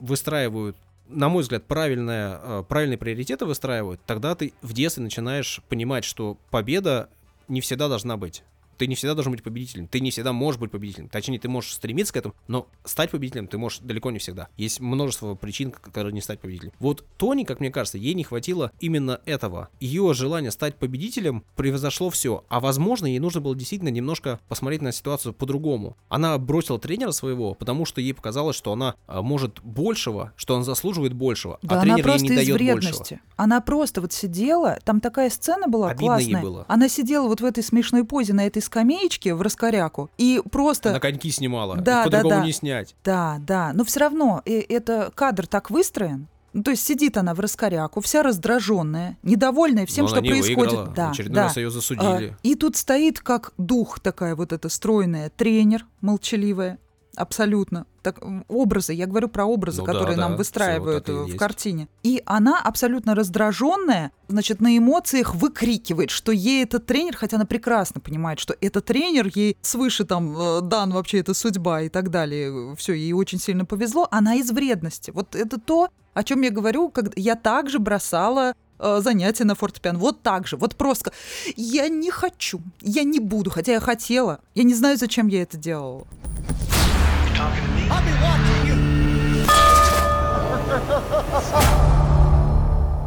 [0.00, 0.76] выстраивают
[1.08, 6.38] на мой взгляд, правильное, э, правильные приоритеты выстраивают, тогда ты в детстве начинаешь понимать, что
[6.50, 7.08] победа
[7.48, 8.44] не всегда должна быть
[8.80, 11.10] ты не всегда должен быть победителем, ты не всегда можешь быть победителем.
[11.10, 14.48] Точнее, ты можешь стремиться к этому, но стать победителем ты можешь далеко не всегда.
[14.56, 16.72] Есть множество причин, которые не стать победителем.
[16.78, 19.68] Вот Тони, как мне кажется, ей не хватило именно этого.
[19.80, 22.42] Ее желание стать победителем превзошло все.
[22.48, 25.98] А возможно, ей нужно было действительно немножко посмотреть на ситуацию по-другому.
[26.08, 30.64] Она бросила тренера своего, потому что ей показалось, что она а, может большего, что он
[30.64, 32.96] заслуживает большего, а да, а тренер ей не дает вредности.
[32.96, 33.20] большего.
[33.36, 36.36] Она просто вот сидела, там такая сцена была Обидно классная.
[36.36, 36.64] Ей было.
[36.66, 40.92] Она сидела вот в этой смешной позе на этой скамеечке в раскоряку и просто...
[40.92, 42.44] На коньки снимала, да, да, да.
[42.44, 42.94] не снять.
[43.04, 47.34] Да, да, но все равно и, это кадр так выстроен, ну, то есть сидит она
[47.34, 50.56] в раскоряку, вся раздраженная, недовольная всем, Но что происходит.
[50.56, 50.86] Выиграла.
[50.94, 51.42] Да, очередной да.
[51.44, 52.34] раз ее засудили.
[52.34, 56.78] А, и тут стоит как дух такая вот эта стройная тренер, молчаливая,
[57.20, 57.86] абсолютно.
[58.02, 61.38] Так, образы, я говорю про образы, ну, которые да, нам да, выстраивают в есть.
[61.38, 61.88] картине.
[62.02, 68.00] И она абсолютно раздраженная, значит, на эмоциях выкрикивает, что ей этот тренер, хотя она прекрасно
[68.00, 72.74] понимает, что этот тренер ей свыше там э, дан вообще эта судьба и так далее,
[72.76, 75.10] все, ей очень сильно повезло, она из вредности.
[75.10, 79.98] Вот это то, о чем я говорю, когда я также бросала э, занятия на фортепиано.
[79.98, 81.12] Вот так же, вот просто.
[81.56, 84.40] Я не хочу, я не буду, хотя я хотела.
[84.54, 86.06] Я не знаю, зачем я это делала.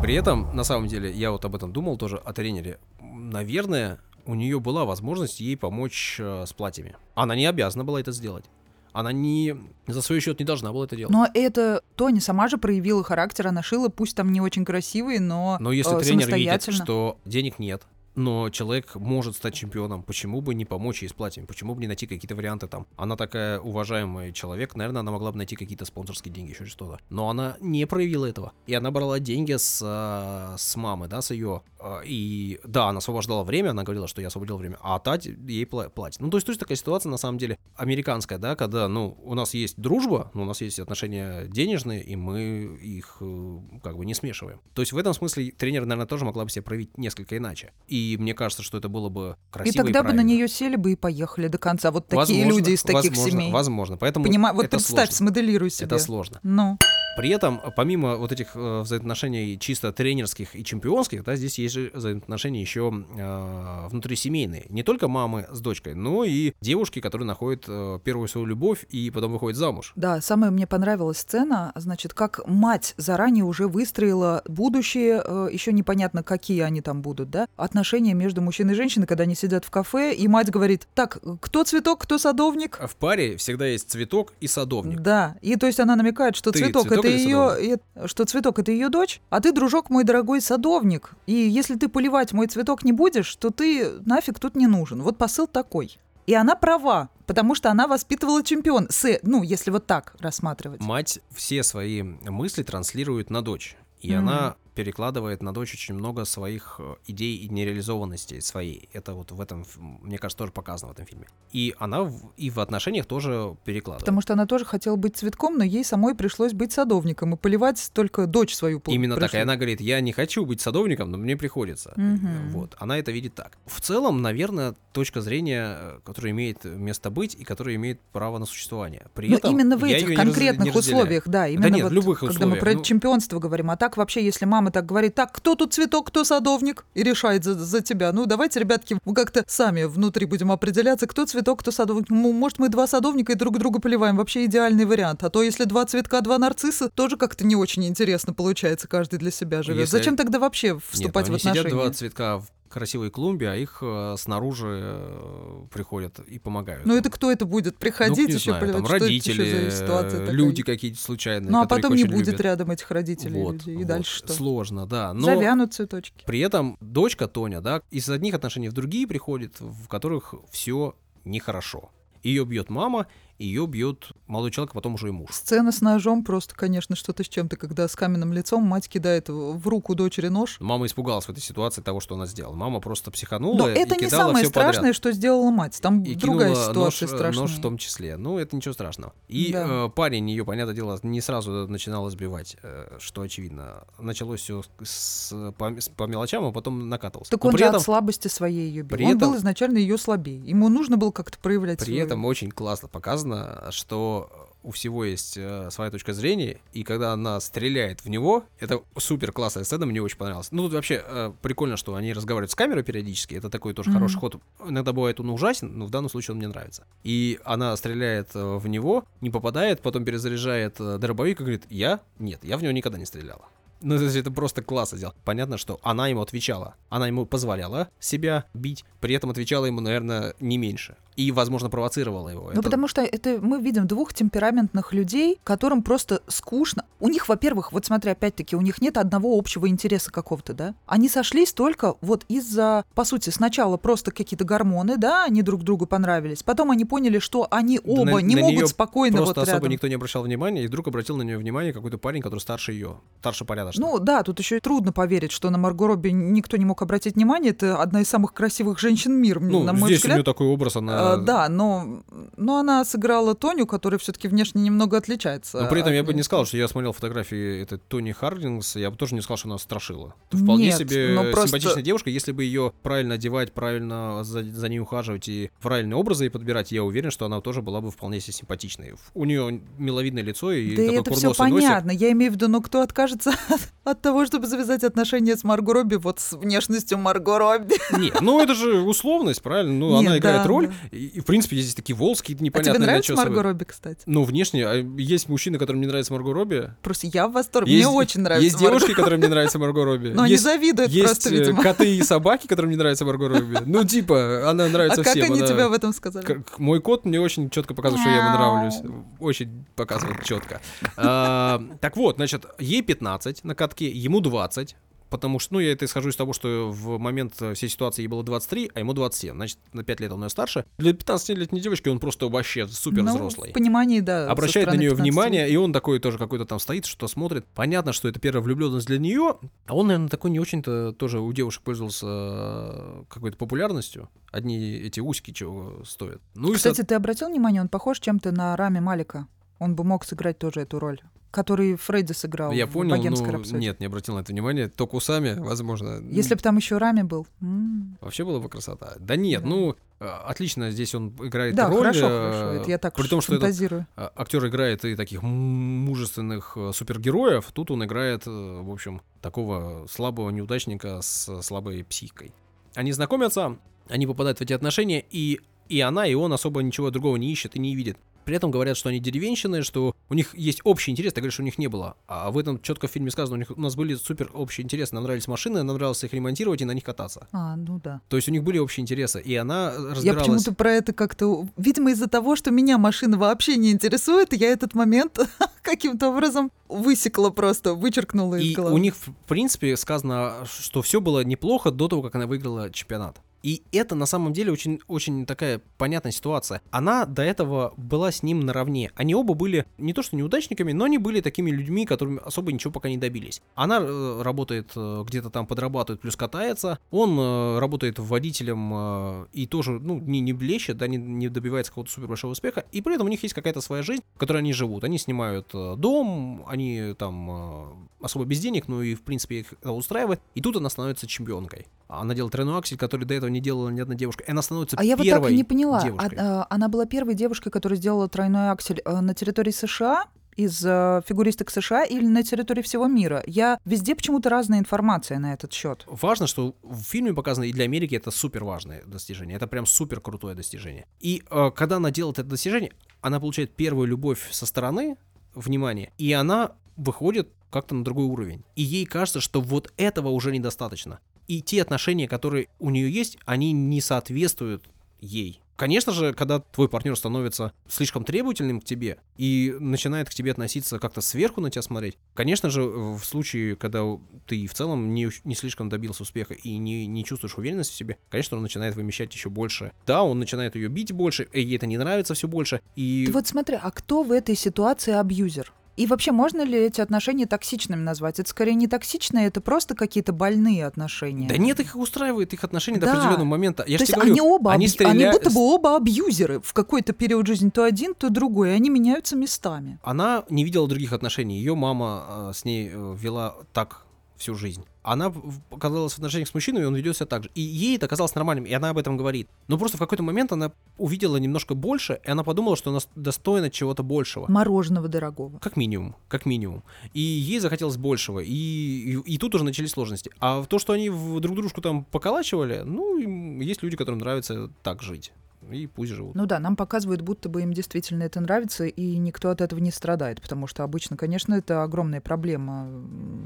[0.02, 2.78] При этом, на самом деле, я вот об этом думал тоже о тренере.
[3.02, 6.96] Наверное, у нее была возможность ей помочь э, с платьями.
[7.16, 8.46] Она не обязана была это сделать.
[8.92, 9.56] Она не
[9.88, 11.12] за свой счет не должна была это делать.
[11.12, 15.58] Но это Тони сама же проявила характер, она шила, пусть там не очень красивые, но
[15.60, 17.84] Но если э, тренер видит, что денег нет,
[18.16, 20.04] но человек может стать чемпионом.
[20.04, 21.48] Почему бы не помочь ей с платьем?
[21.48, 22.88] Почему бы не найти какие-то варианты там?
[22.96, 27.00] Она такая уважаемый человек, наверное, она могла бы найти какие-то спонсорские деньги, еще что-то.
[27.10, 28.54] Но она не проявила этого.
[28.68, 31.62] И она брала деньги с, а, с мамы, да, с ее.
[31.80, 35.66] А, и да, она освобождала время, она говорила, что я освободил время, а Тать ей
[35.66, 36.22] платит.
[36.22, 39.34] Ну, то есть, то есть такая ситуация, на самом деле, американская, да, когда, ну, у
[39.34, 44.06] нас есть дружба, но у нас есть отношения денежные, и мы их э, как бы
[44.06, 44.62] не смешиваем.
[44.74, 47.74] То есть в этом смысле тренер, наверное, тоже могла бы себя проявить несколько иначе.
[47.88, 49.74] И и мне кажется, что это было бы красиво.
[49.74, 51.92] И тогда и бы на нее сели бы и поехали до конца.
[51.92, 53.52] Вот такие возможно, люди из таких возможно, семей.
[53.52, 53.98] Возможно.
[53.98, 55.16] Поэтому Понимаю, вот это представь, сложно.
[55.16, 55.88] смоделируй себе.
[55.88, 56.40] Это сложно.
[56.44, 56.78] Ну.
[57.16, 61.92] При этом, помимо вот этих э, взаимоотношений чисто тренерских и чемпионских, да, здесь есть же
[61.94, 64.66] взаимоотношения еще э, внутрисемейные.
[64.70, 69.12] Не только мамы с дочкой, но и девушки, которые находят э, первую свою любовь и
[69.12, 69.94] потом выходят замуж.
[69.96, 76.24] Да, самая мне понравилась сцена, значит, как мать заранее уже выстроила будущее, э, еще непонятно,
[76.24, 80.14] какие они там будут, да, отношения между мужчиной и женщиной, когда они сидят в кафе,
[80.14, 82.80] и мать говорит, так, кто цветок, кто садовник?
[82.80, 85.00] В паре всегда есть цветок и садовник.
[85.00, 88.72] Да, и то есть она намекает, что Ты цветок, цветок это ее, что цветок это
[88.72, 91.12] ее дочь, а ты, дружок мой дорогой, садовник.
[91.28, 95.02] И если ты поливать мой цветок не будешь, то ты нафиг тут не нужен.
[95.02, 95.98] Вот посыл такой.
[96.26, 98.88] И она права, потому что она воспитывала чемпион.
[98.90, 100.80] С, ну, если вот так рассматривать.
[100.82, 103.76] Мать все свои мысли транслирует на дочь.
[104.00, 104.18] И Мгм.
[104.30, 108.90] она перекладывает на дочь очень много своих э, идей и нереализованности своей.
[108.94, 109.66] Это вот в этом,
[110.02, 111.28] мне кажется, тоже показано в этом фильме.
[111.52, 114.02] И она в- и в отношениях тоже перекладывает.
[114.02, 117.92] Потому что она тоже хотела быть цветком, но ей самой пришлось быть садовником и поливать
[117.94, 118.82] только дочь свою.
[118.88, 119.34] Именно так.
[119.34, 121.94] И она говорит, я не хочу быть садовником, но мне приходится.
[121.96, 122.50] Мгм.
[122.52, 122.76] Вот.
[122.80, 123.58] Она это видит так.
[123.66, 128.46] В целом, наверное, точка зрения, э, которая имеет место быть и которая имеет право на
[128.46, 129.08] существование.
[129.14, 132.32] При Ну, этом именно в этих конкретных условиях, да, именно нет, в вот, любых когда
[132.32, 133.72] мы условиях, про ну- чемпионство говорим.
[133.72, 137.44] А так вообще, если мама так говорит, так, кто тут цветок, кто садовник, и решает
[137.44, 141.72] за, за тебя, ну давайте, ребятки, мы как-то сами внутри будем определяться, кто цветок, кто
[141.72, 142.10] садовник.
[142.10, 144.18] Может, мы два садовника и друг друга поливаем.
[144.18, 145.24] Вообще идеальный вариант.
[145.24, 149.32] А то, если два цветка, два нарцисса, тоже как-то не очень интересно получается, каждый для
[149.32, 149.82] себя живет.
[149.82, 151.60] Если- Зачем тогда вообще Нет, вступать ну, в отношения?
[151.60, 156.86] сидят два цветка в красивой клумбе, а их э, снаружи э, приходят и помогают.
[156.86, 157.74] Ну это кто это будет?
[157.76, 158.86] Ну, Приходить не еще знаю, там?
[158.86, 162.42] Что еще родители, ситуация э, люди какие-то случайные, Ну а потом не будет любят.
[162.42, 163.76] рядом этих родителей Вот, людей.
[163.76, 163.88] И вот.
[163.88, 164.34] дальше что?
[164.34, 165.14] Сложно, да.
[165.14, 166.24] Но Завянут цветочки.
[166.26, 171.90] при этом дочка Тоня, да, из одних отношений в другие приходит, в которых все нехорошо.
[172.24, 173.08] Ее бьет мама,
[173.40, 175.30] ее бьет молодой человек, а потом уже и муж.
[175.32, 179.68] Сцена с ножом просто, конечно, что-то с чем-то, когда с каменным лицом мать кидает в
[179.68, 180.58] руку дочери нож.
[180.60, 182.56] Мама испугалась в этой ситуации того, что она сделала.
[182.56, 184.74] Мама просто психанула Но и это не самое всё подряд.
[184.76, 185.80] страшное, что сделала мать.
[185.82, 187.42] Там И другая ситуация нож, э, страшная.
[187.42, 188.18] нож в том числе.
[188.18, 189.14] Ну, это ничего страшного.
[189.28, 189.86] И Да.
[189.86, 193.84] э, парень ее, понятное дело, не сразу начинал избивать, э, что очевидно.
[194.00, 197.32] Началось все с, по, с- по мелочам, а потом накатывался.
[197.32, 199.08] Так Но он же этом, от слабости своей ее бил.
[199.08, 200.38] Он был этом- изначально ее слабее.
[200.46, 203.23] Ему нужно было как-то проявлять при свою- этом очень классно показано,
[203.72, 208.82] что у всего есть э, своя точка зрения, и когда она стреляет в него, это
[208.98, 210.52] супер классная сцена, мне очень понравилась.
[210.52, 214.00] Ну, тут вообще э, прикольно, что они разговаривают с камерой периодически, это такой тоже Мгм.
[214.00, 214.38] хороший ход.
[214.66, 216.86] Иногда бывает он ужасен, но в данном случае он мне нравится.
[217.04, 222.00] И она стреляет э, в него, не попадает, потом перезаряжает э, дробовик и говорит, я?
[222.20, 223.50] Нет, я в него никогда не стреляла.
[223.82, 225.14] Ну, это, это просто классно сделал.
[225.26, 226.76] Понятно, что она ему отвечала.
[226.94, 230.96] Она ему позволяла себя бить, при этом отвечала ему, наверное, не меньше.
[231.16, 232.44] И, возможно, провоцировала его.
[232.46, 236.86] Ну, Это- потому что это мы видим двух темпераментных людей, которым просто скучно.
[237.00, 240.74] У них, во-первых, вот смотри, опять-таки, у них нет одного общего интереса какого-то, да?
[240.88, 245.86] Они сошлись только вот из-за, по сути, сначала просто какие-то гормоны, да, они друг другу
[245.86, 246.42] понравились.
[246.42, 249.58] Потом они поняли, что они Да оба на- не на могут спокойно Просто вот особо
[249.58, 249.72] рядом.
[249.72, 252.98] никто не обращал внимания, и вдруг обратил на нее внимание какой-то парень, который старше ее,
[253.20, 253.86] старше порядочно.
[253.86, 257.52] Ну да, тут еще трудно поверить, что на Марго Робби никто не мог обратить внимание.
[257.52, 260.14] Это одна из самых красивых женщин мира, Ну, на мой здесь взгляд.
[260.14, 261.14] у нее такой образ, она...
[261.14, 262.04] А, да, но,
[262.38, 265.62] но она сыграла Тоню, которая все-таки внешне немного отличается.
[265.62, 268.76] Но при этом от я бы не сказал, что я смотрел фотографии этой Тони Хардингс,
[268.76, 270.14] я бы тоже не сказал, что она страшила.
[270.32, 274.80] Вполне Нет, себе просто- симпатичная девушка, если бы ее правильно одевать, правильно за, за ней
[274.80, 278.34] ухаживать и правильные образы ей подбирать, я уверен, что она тоже была бы вполне себе
[278.34, 278.94] симпатичной.
[279.14, 281.68] У нее миловидное лицо и Да такой это все курносый носик.
[281.68, 281.92] понятно.
[281.92, 285.74] Я имею в виду, ну кто откажется от, от того, чтобы завязать отношения с Марго
[285.74, 286.34] Робби, вот с
[286.74, 287.76] внешностью Марго Робби.
[287.98, 289.74] Нет, ну это же условность, правильно?
[289.74, 290.68] Ну, Нет, она играет да, роль.
[290.68, 290.74] да.
[290.98, 293.52] И, в принципе, есть такие волоски, А непонятно тебе нравится Марго собой.
[293.52, 294.02] Робби, кстати?
[294.06, 296.72] Ну, внешне, а есть мужчины, которым не нравится Марго Робби.
[296.82, 297.72] Просто я в восторге.
[297.74, 298.80] Есть, Мне очень нравится Есть Марго.
[298.80, 300.10] девушки, которым не нравится Марго Робби.
[300.10, 301.62] Но они есть, завидуют есть просто, э, видимо.
[301.64, 303.58] коты и собаки, которым не нравится Марго Робби.
[303.66, 305.26] Ну, типа, она А нравится как всем.
[305.32, 306.26] они она- тебе об этом сказали?
[306.26, 308.76] Как- Мой кот мне очень четко показывает, что я ему нравлюсь.
[309.20, 310.62] Очень показывает четко.
[310.98, 314.76] А, Так вот, значит, ей 15 на катке, ему 20.
[315.14, 318.08] Потому что, ну, я это исхожу из того, что в момент э, всей ситуации ей
[318.08, 319.36] было 23, а ему 27.
[319.36, 320.66] Значит, на 5 лет он ее старше.
[320.80, 323.52] Для 15-летней девочки он просто вообще супер Ну, взрослый.
[323.52, 324.28] в понимании, да.
[324.28, 327.46] обращает на нее 15 внимание, и он такой тоже какой-то там стоит, что смотрит.
[327.54, 331.32] Понятно, что это первая влюбленность для нее, а он, наверное, такой не очень-то тоже у
[331.32, 334.10] девушек пользовался э, какой-то популярностью.
[334.32, 336.24] Одни эти усики чего стоят.
[336.34, 339.28] Ну и, Кстати, ты обратил внимание, он похож чем-то на Рами Малика?
[339.60, 341.02] Он бы мог сыграть тоже эту роль
[341.34, 343.60] который Фредди сыграл Я в понял, «Богемской но рапсодии.
[343.60, 344.70] нет, не обратил на это внимание.
[344.70, 346.00] Только усами, возможно.
[346.12, 347.26] Если бы там еще Рами был.
[347.42, 347.98] М.
[348.02, 348.94] Вообще была бы красота.
[349.00, 349.48] Да нет, Да.
[349.50, 351.80] ну, э, отлично здесь он играет Да, роль.
[351.80, 352.62] хорошо, э, хорошо.
[352.62, 357.52] Это я так При том, что этот а, актер играет и таких мужественных э, супергероев,
[357.52, 362.32] тут он играет, э, в общем, такого слабого неудачника с слабой психикой.
[362.76, 363.58] Они знакомятся,
[363.90, 367.56] они попадают в эти отношения, и, и она, и он особо ничего другого не ищет
[367.56, 367.98] и не видит.
[368.26, 371.44] При этом говорят, что они деревенщины, что у них есть общий интерес, ты говоришь, что
[371.44, 371.96] у них не было.
[372.08, 374.96] А в этом четко в фильме сказано, у, них, у нас были супер общие интересы,
[374.96, 377.28] нам нравились машины, нам нравилось их ремонтировать и на них кататься.
[377.32, 378.02] А, ну да.
[378.10, 380.22] То есть у них были общие интересы, и она Я разбиралась...
[380.22, 381.48] почему-то про это как-то...
[381.58, 385.20] Видимо, из-за того, что меня машина вообще не интересует, я этот момент
[385.62, 388.76] каким-то образом высекла просто, вычеркнула из И головы.
[388.76, 393.20] у них, в принципе, сказано, что все было неплохо до того, как она выиграла чемпионат.
[393.44, 396.62] И это на самом деле очень, очень такая понятная ситуация.
[396.72, 398.92] Она до этого была с ним наравне.
[398.96, 402.72] Они оба были не то что неудачниками, но они были такими людьми, которыми особо ничего
[402.72, 403.42] пока не добились.
[403.56, 406.80] Она э, работает э, где-то там подрабатывает, плюс катается.
[406.90, 411.72] Он э, работает водителем э, и тоже, ну, не, не блещет, да, не, не добивается
[411.72, 412.64] какого-то супер большого успеха.
[412.72, 414.86] И при этом у них есть какая-то своя жизнь, в которой они живут.
[414.86, 417.66] Они снимают э, дом, они там э,
[418.06, 420.22] особо без денег, ну и в принципе их устраивает.
[420.34, 421.68] И тут она становится чемпионкой.
[421.90, 424.24] Она делает тройной аксель, который до этого не делала ни одна девушка.
[424.24, 425.80] И она становится А я вот первой так и не поняла.
[425.80, 426.18] А- девушкой.
[426.20, 430.06] а, она была первой девушкой, которая сделала тройной аксель э, на территории США
[430.36, 433.24] из э, фигуристок США или на территории всего мира.
[433.28, 435.84] Я везде почему-то разная информация на этот счет.
[435.88, 439.36] Важно, что в фильме показано, и для Америки это супер важное достижение.
[439.36, 440.86] Это прям супер крутое достижение.
[441.00, 442.72] И э, когда она делает это достижение,
[443.02, 444.98] она получает первую любовь со стороны,
[445.36, 448.44] внимание, и она выходит как-то на другой уровень.
[448.56, 451.00] И ей кажется, что вот этого уже недостаточно.
[451.28, 454.66] И те отношения, которые у нее есть, они не соответствуют
[455.00, 455.40] ей.
[455.56, 460.80] Конечно же, когда твой партнер становится слишком требовательным к тебе и начинает к тебе относиться
[460.80, 463.84] как-то сверху на тебя смотреть, конечно же, в случае, когда
[464.26, 467.98] ты в целом не, не слишком добился успеха и не, не чувствуешь уверенности в себе,
[468.10, 469.72] конечно, он начинает вымещать еще больше.
[469.86, 472.62] Да, он начинает ее бить больше, ей это не нравится все больше.
[472.76, 475.54] И Ты вот смотри, а кто в этой ситуации абьюзер?
[475.76, 478.20] И вообще, можно ли эти отношения токсичными назвать?
[478.20, 481.28] Это скорее не токсичные, это просто какие-то больные отношения.
[481.28, 482.92] Да нет, их устраивает их отношения до Да.
[482.94, 483.64] определенного момента.
[483.68, 486.94] Я То есть говорю, они оба, они, стреля- они будто бы оба абьюзеры в какой-то
[486.94, 489.80] период жизни, то один, то другой, и они меняются местами.
[489.84, 491.38] Она не видела других отношений.
[491.40, 493.82] Ее мама э, с ней э, вела так
[494.18, 494.64] всю жизнь.
[494.84, 495.14] Она
[495.50, 497.32] оказалась в отношениях с мужчиной, и он ведет себя так же.
[497.36, 499.30] И ей это казалось нормальным, и она об этом говорит.
[499.48, 503.50] Но просто в какой-то момент она увидела немножко больше, и она подумала, что она достойна
[503.50, 504.30] чего-то большего.
[504.30, 505.40] Мороженого дорогого.
[505.40, 506.64] Как минимум, как минимум.
[506.94, 508.20] И ей захотелось большего.
[508.20, 510.12] И, и, и тут уже начались сложности.
[510.20, 512.98] А то, что они друг дружку там поколачивали, ну,
[513.40, 515.14] есть люди, которым нравится так жить.
[515.52, 516.16] И пусть живут.
[516.16, 519.72] Ну да, нам показывают, будто бы им действительно это нравится, и никто от этого не
[519.72, 522.68] страдает, потому что обычно, конечно, это огромная проблема,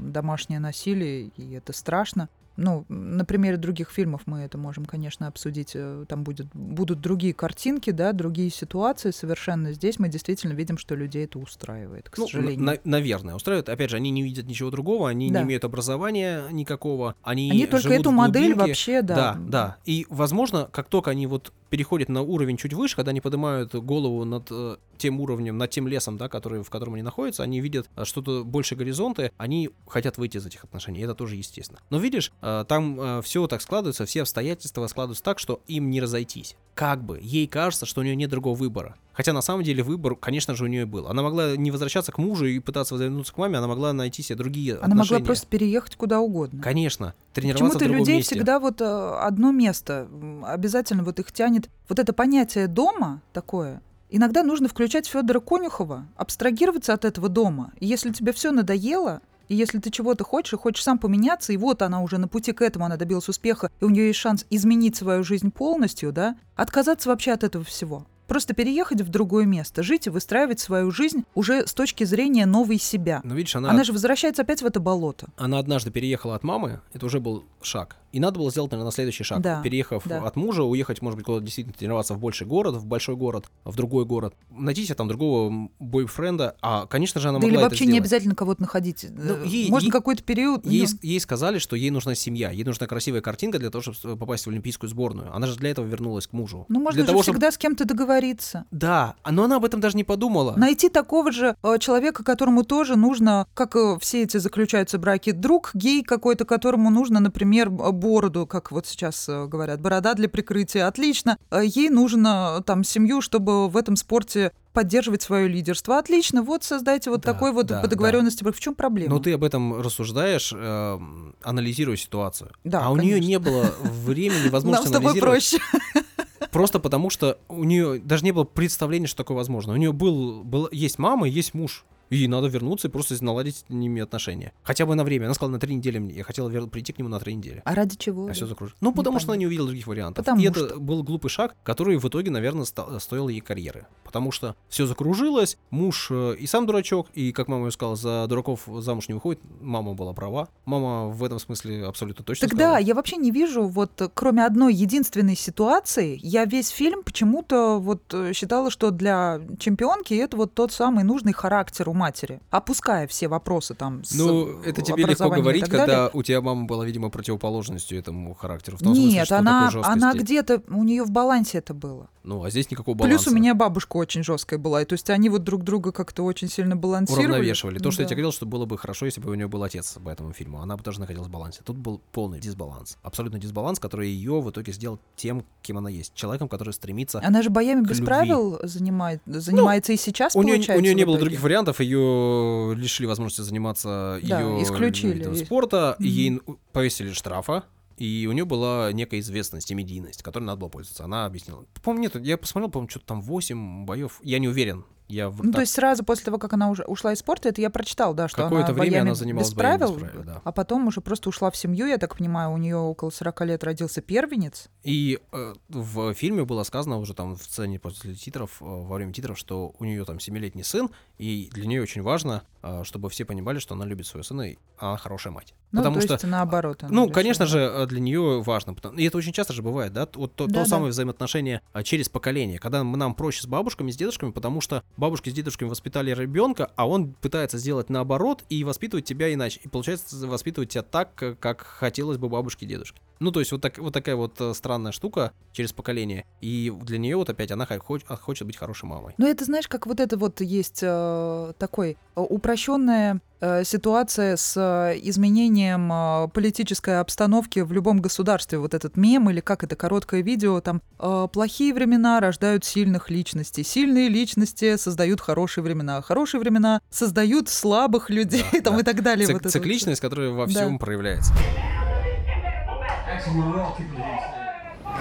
[0.02, 2.28] домашнее насилие, и это страшно.
[2.60, 5.72] Ну, на примере других фильмов мы это можем, конечно, обсудить.
[5.74, 9.72] э, Там будет, будут другие картинки, да, другие ситуации совершенно.
[9.72, 12.64] Здесь мы действительно видим, что людей это устраивает, к Ну, сожалению.
[12.66, 13.68] на- наверное, устраивает.
[13.68, 15.38] Опять же, они не видят ничего другого, они Да.
[15.38, 17.14] не имеют образования никакого.
[17.22, 19.14] Они, Они только живут эту модель вообще, да.
[19.14, 19.76] Да, да.
[19.84, 24.24] И, возможно, как только они вот переходят на уровень чуть выше, когда они поднимают голову
[24.24, 27.88] над э, тем уровнем, над тем лесом, да, который, в котором они находятся, они видят
[27.96, 31.80] э, что-то больше горизонты, они хотят выйти из этих отношений, это тоже естественно.
[31.90, 36.56] Но видишь, э, там все так складывается, все обстоятельства складываются так, что им не разойтись.
[36.74, 38.96] Как бы, ей кажется, что у нее нет другого выбора.
[39.12, 41.08] Хотя на самом деле выбор, конечно же, у нее был.
[41.08, 44.36] Она могла не возвращаться к мужу и пытаться вернуться к маме, она могла найти себе
[44.36, 45.14] другие Она отношения.
[45.14, 46.62] могла просто переехать куда угодно.
[46.62, 48.36] Конечно, тренироваться Почему-то в другом людей месте.
[48.36, 50.08] всегда вот э, одно место,
[50.44, 51.68] обязательно вот их тянет.
[51.88, 57.72] Вот это понятие дома такое, иногда нужно включать Федора Конюхова, абстрагироваться от этого дома.
[57.80, 61.56] И если тебе все надоело, и если ты чего-то хочешь, и хочешь сам поменяться, и
[61.56, 64.44] вот она уже на пути к этому, она добилась успеха, и у нее есть шанс
[64.50, 68.06] изменить свою жизнь полностью, да, отказаться вообще от этого всего.
[68.26, 72.78] Просто переехать в другое место, жить и выстраивать свою жизнь уже с точки зрения новой
[72.78, 73.22] себя.
[73.24, 75.28] Но видишь, она, Она же возвращается опять в это болото.
[75.38, 77.96] она однажды переехала от мамы, это уже был шаг.
[78.12, 79.40] И надо было сделать, наверное, следующий шаг.
[79.40, 80.22] Да, Переехав да.
[80.22, 83.76] от мужа, уехать, может быть, куда-то действительно тренироваться в больший город, в большой город, в
[83.76, 84.34] другой город.
[84.50, 86.56] Найти себе там другого бойфренда.
[86.62, 89.06] А, конечно же, она Да могла или вообще не обязательно кого-то находить.
[89.10, 90.64] Ну, Э, ей- Можно какой-то период.
[90.66, 94.16] Ей, ну, ей сказали, что ей нужна семья, ей нужна красивая картинка для того, чтобы
[94.16, 95.34] попасть в Олимпийскую сборную.
[95.34, 96.64] Она же для этого вернулась к мужу.
[96.68, 98.64] ну, можно для же того, чтобы- всегда с кем-то договориться.
[98.70, 100.54] Да, а, но она об этом даже не подумала.
[100.56, 105.70] Найти такого же э, человека, которому тоже нужно, как э, все эти заключаются браки, друг
[105.74, 110.86] гей какой-то, которому нужно, например, б- бороду, как вот сейчас э, говорят, борода для прикрытия.
[110.86, 111.36] Отлично.
[111.50, 115.98] Э, Ей нужно э, там семью, чтобы в этом спорте поддерживать свое лидерство.
[115.98, 118.44] Отлично, вот создайте вот Да, такой вот да, по договоренности.
[118.44, 119.14] В чем проблема?
[119.16, 120.98] Но ты об этом рассуждаешь, э,
[121.42, 122.50] анализируя ситуацию.
[122.64, 123.28] Да, а у нее конечно.
[123.28, 125.50] не было времени, Нам возможности с тобой анализировать.
[125.50, 126.04] проще.
[126.52, 129.72] Просто потому, что у нее даже не было представления, что такое возможно.
[129.72, 131.84] У нее был, был, есть мама есть муж.
[132.10, 134.52] И надо вернуться и просто наладить с ними отношения.
[134.62, 135.26] Хотя бы на время.
[135.26, 136.14] Она сказала на три недели мне.
[136.14, 137.62] Я хотела вер- прийти к нему на три недели.
[137.64, 138.28] А ради чего?
[138.28, 138.78] А все закружилось.
[138.80, 140.24] Ну, потому что она не увидела других вариантов.
[140.24, 140.80] Потому и это что.
[140.80, 143.86] был глупый шаг, который в итоге, наверное, ста- стоил ей карьеры.
[144.04, 148.62] Потому что все закружилось, муж э, и сам дурачок, и, как мама сказала, за дураков
[148.78, 149.40] замуж не выходит.
[149.60, 150.48] Мама была права.
[150.64, 152.82] Мама в этом смысле абсолютно точно Тогда сказала.
[152.82, 158.32] я вообще не вижу, вот кроме одной единственной ситуации, я весь фильм почему-то вот э,
[158.32, 163.74] считала, что для чемпионки это вот тот самый нужный характер у матери, опуская все вопросы
[163.74, 165.86] там с Ну, это тебе легко и говорить, так далее.
[165.86, 168.76] когда у тебя мама была, видимо, противоположностью этому характеру.
[168.76, 172.08] В том смысле, Нет, что она, она где-то, у нее в балансе это было.
[172.24, 173.24] Ну, а здесь никакого баланса.
[173.24, 176.22] Плюс у меня бабушка очень жесткая была, и то есть они вот друг друга как-то
[176.24, 177.26] очень сильно балансировали.
[177.26, 177.78] уравновешивали.
[177.78, 178.10] То, что я Да.
[178.10, 180.60] тебе говорил, что было бы хорошо, если бы у нее был отец по этому фильму.
[180.60, 181.60] Она бы тоже находилась в балансе.
[181.64, 182.98] Тут был полный дисбаланс.
[183.02, 186.12] Абсолютно дисбаланс, который ее в итоге сделал тем, кем она есть.
[186.14, 187.20] Человеком, который стремится...
[187.24, 188.04] Она же боями без любви.
[188.06, 193.06] правил занимает, занимается и сейчас, У нее, у нее не было других вариантов, ее лишили
[193.06, 195.14] возможности заниматься Да, ее исключили.
[195.18, 196.08] видом спорта, Мгм.
[196.08, 196.40] ей
[196.72, 197.64] повесили штрафа,
[197.96, 201.04] и у нее была некая известность и медийность, которой надо было пользоваться.
[201.04, 201.64] Она объяснила.
[201.82, 204.20] Помню, нет, я посмотрел, по-моему, что-то там 8 боев.
[204.22, 204.84] Я не уверен.
[205.08, 207.48] Я в- Ну, так- то есть сразу после того, как она уже ушла из спорта,
[207.48, 210.22] это я прочитал, да, что Какое-то она время она занималась без боями без правил, правил,
[210.24, 210.42] да.
[210.44, 213.64] а потом уже просто ушла в семью, я так понимаю, у нее около 40 лет
[213.64, 214.68] родился первенец.
[214.84, 219.12] И э, в фильме было сказано уже там в сцене после титров, э, во время
[219.12, 223.24] титров, что у нее там семилетний сын, и для нее очень важно, э, чтобы все
[223.24, 225.54] понимали, что она любит своего сына, и она хорошая мать.
[225.72, 226.82] Ну, Потому то что есть наоборот.
[226.82, 227.14] она Ну, решила.
[227.14, 228.74] конечно же, э, для нее важно.
[228.96, 230.08] И это очень часто же бывает, да?
[230.14, 230.66] Вот то, то Да-да.
[230.66, 235.30] самое взаимоотношение а, через поколение, когда нам проще с бабушками, с дедушками, потому что бабушки
[235.30, 239.60] с дедушками воспитали ребенка, а он пытается сделать наоборот и воспитывать тебя иначе.
[239.64, 243.00] И получается воспитывать тебя так, как хотелось бы бабушке и дедушке.
[243.20, 246.24] Ну, то есть вот, так, вот такая вот э, странная штука через поколение.
[246.40, 249.14] И для нее вот опять она хо- хоч- а, хочет быть хорошей мамой.
[249.18, 254.54] Ну, это, знаешь, как вот это вот есть э, такой э, упрощенная э, ситуация с
[254.56, 258.58] э, изменением э, политической обстановки в любом государстве.
[258.58, 263.64] Вот этот мем или как это короткое видео, там э, плохие времена рождают сильных личностей,
[263.64, 268.80] сильные личности создают хорошие времена, хорошие времена создают слабых людей Да, там да.
[268.80, 269.26] и так далее.
[269.26, 270.50] Цик- вот это вот цикличность, которая во Да.
[270.52, 271.32] всем проявляется.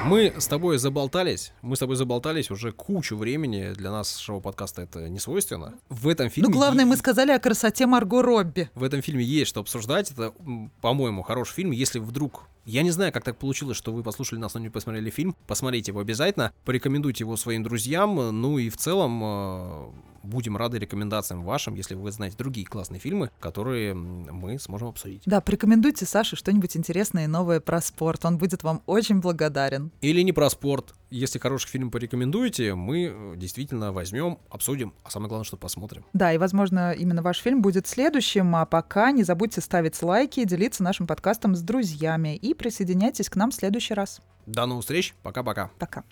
[0.06, 5.10] Мы с тобой заболтались, мы с тобой заболтались уже кучу времени, для нас шоу-подкаста это
[5.10, 5.76] не свойственно.
[5.90, 6.50] В этом фильме...
[6.50, 8.70] Ну, главное, мы сказали о красоте Марго Робби.
[8.76, 10.34] В этом фильме есть что обсуждать, это,
[10.82, 12.48] по-моему, хороший фильм, если вдруг...
[12.66, 15.36] Я не знаю, как так получилось, что вы послушали нас, но не посмотрели фильм.
[15.48, 19.90] Посмотрите его обязательно, порекомендуйте его своим друзьям, ну и в целом э,
[20.28, 25.24] будем рады рекомендациям вашим, если вы знаете другие классные фильмы, которые мы сможем обсудить.
[25.26, 28.26] Да, порекомендуйте Саше что-нибудь интересное и новое про спорт.
[28.26, 29.92] Он будет вам очень благодарен.
[30.02, 30.94] Или не про спорт.
[31.10, 36.04] Если хороший фильм порекомендуете, мы э, действительно возьмем, обсудим, а самое главное, что посмотрим.
[36.14, 38.56] Да, и, возможно, именно ваш фильм будет следующим.
[38.56, 43.52] А пока не забудьте ставить лайки, делиться нашим подкастом с друзьями и присоединяйтесь к нам
[43.52, 44.22] в следующий раз.
[44.46, 45.72] До новых встреч, пока-пока.
[45.80, 46.04] Пока.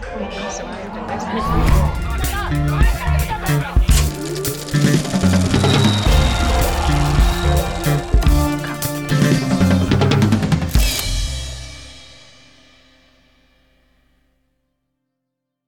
[0.00, 0.89] Thank you.
[1.10, 1.70] 알겠습니다.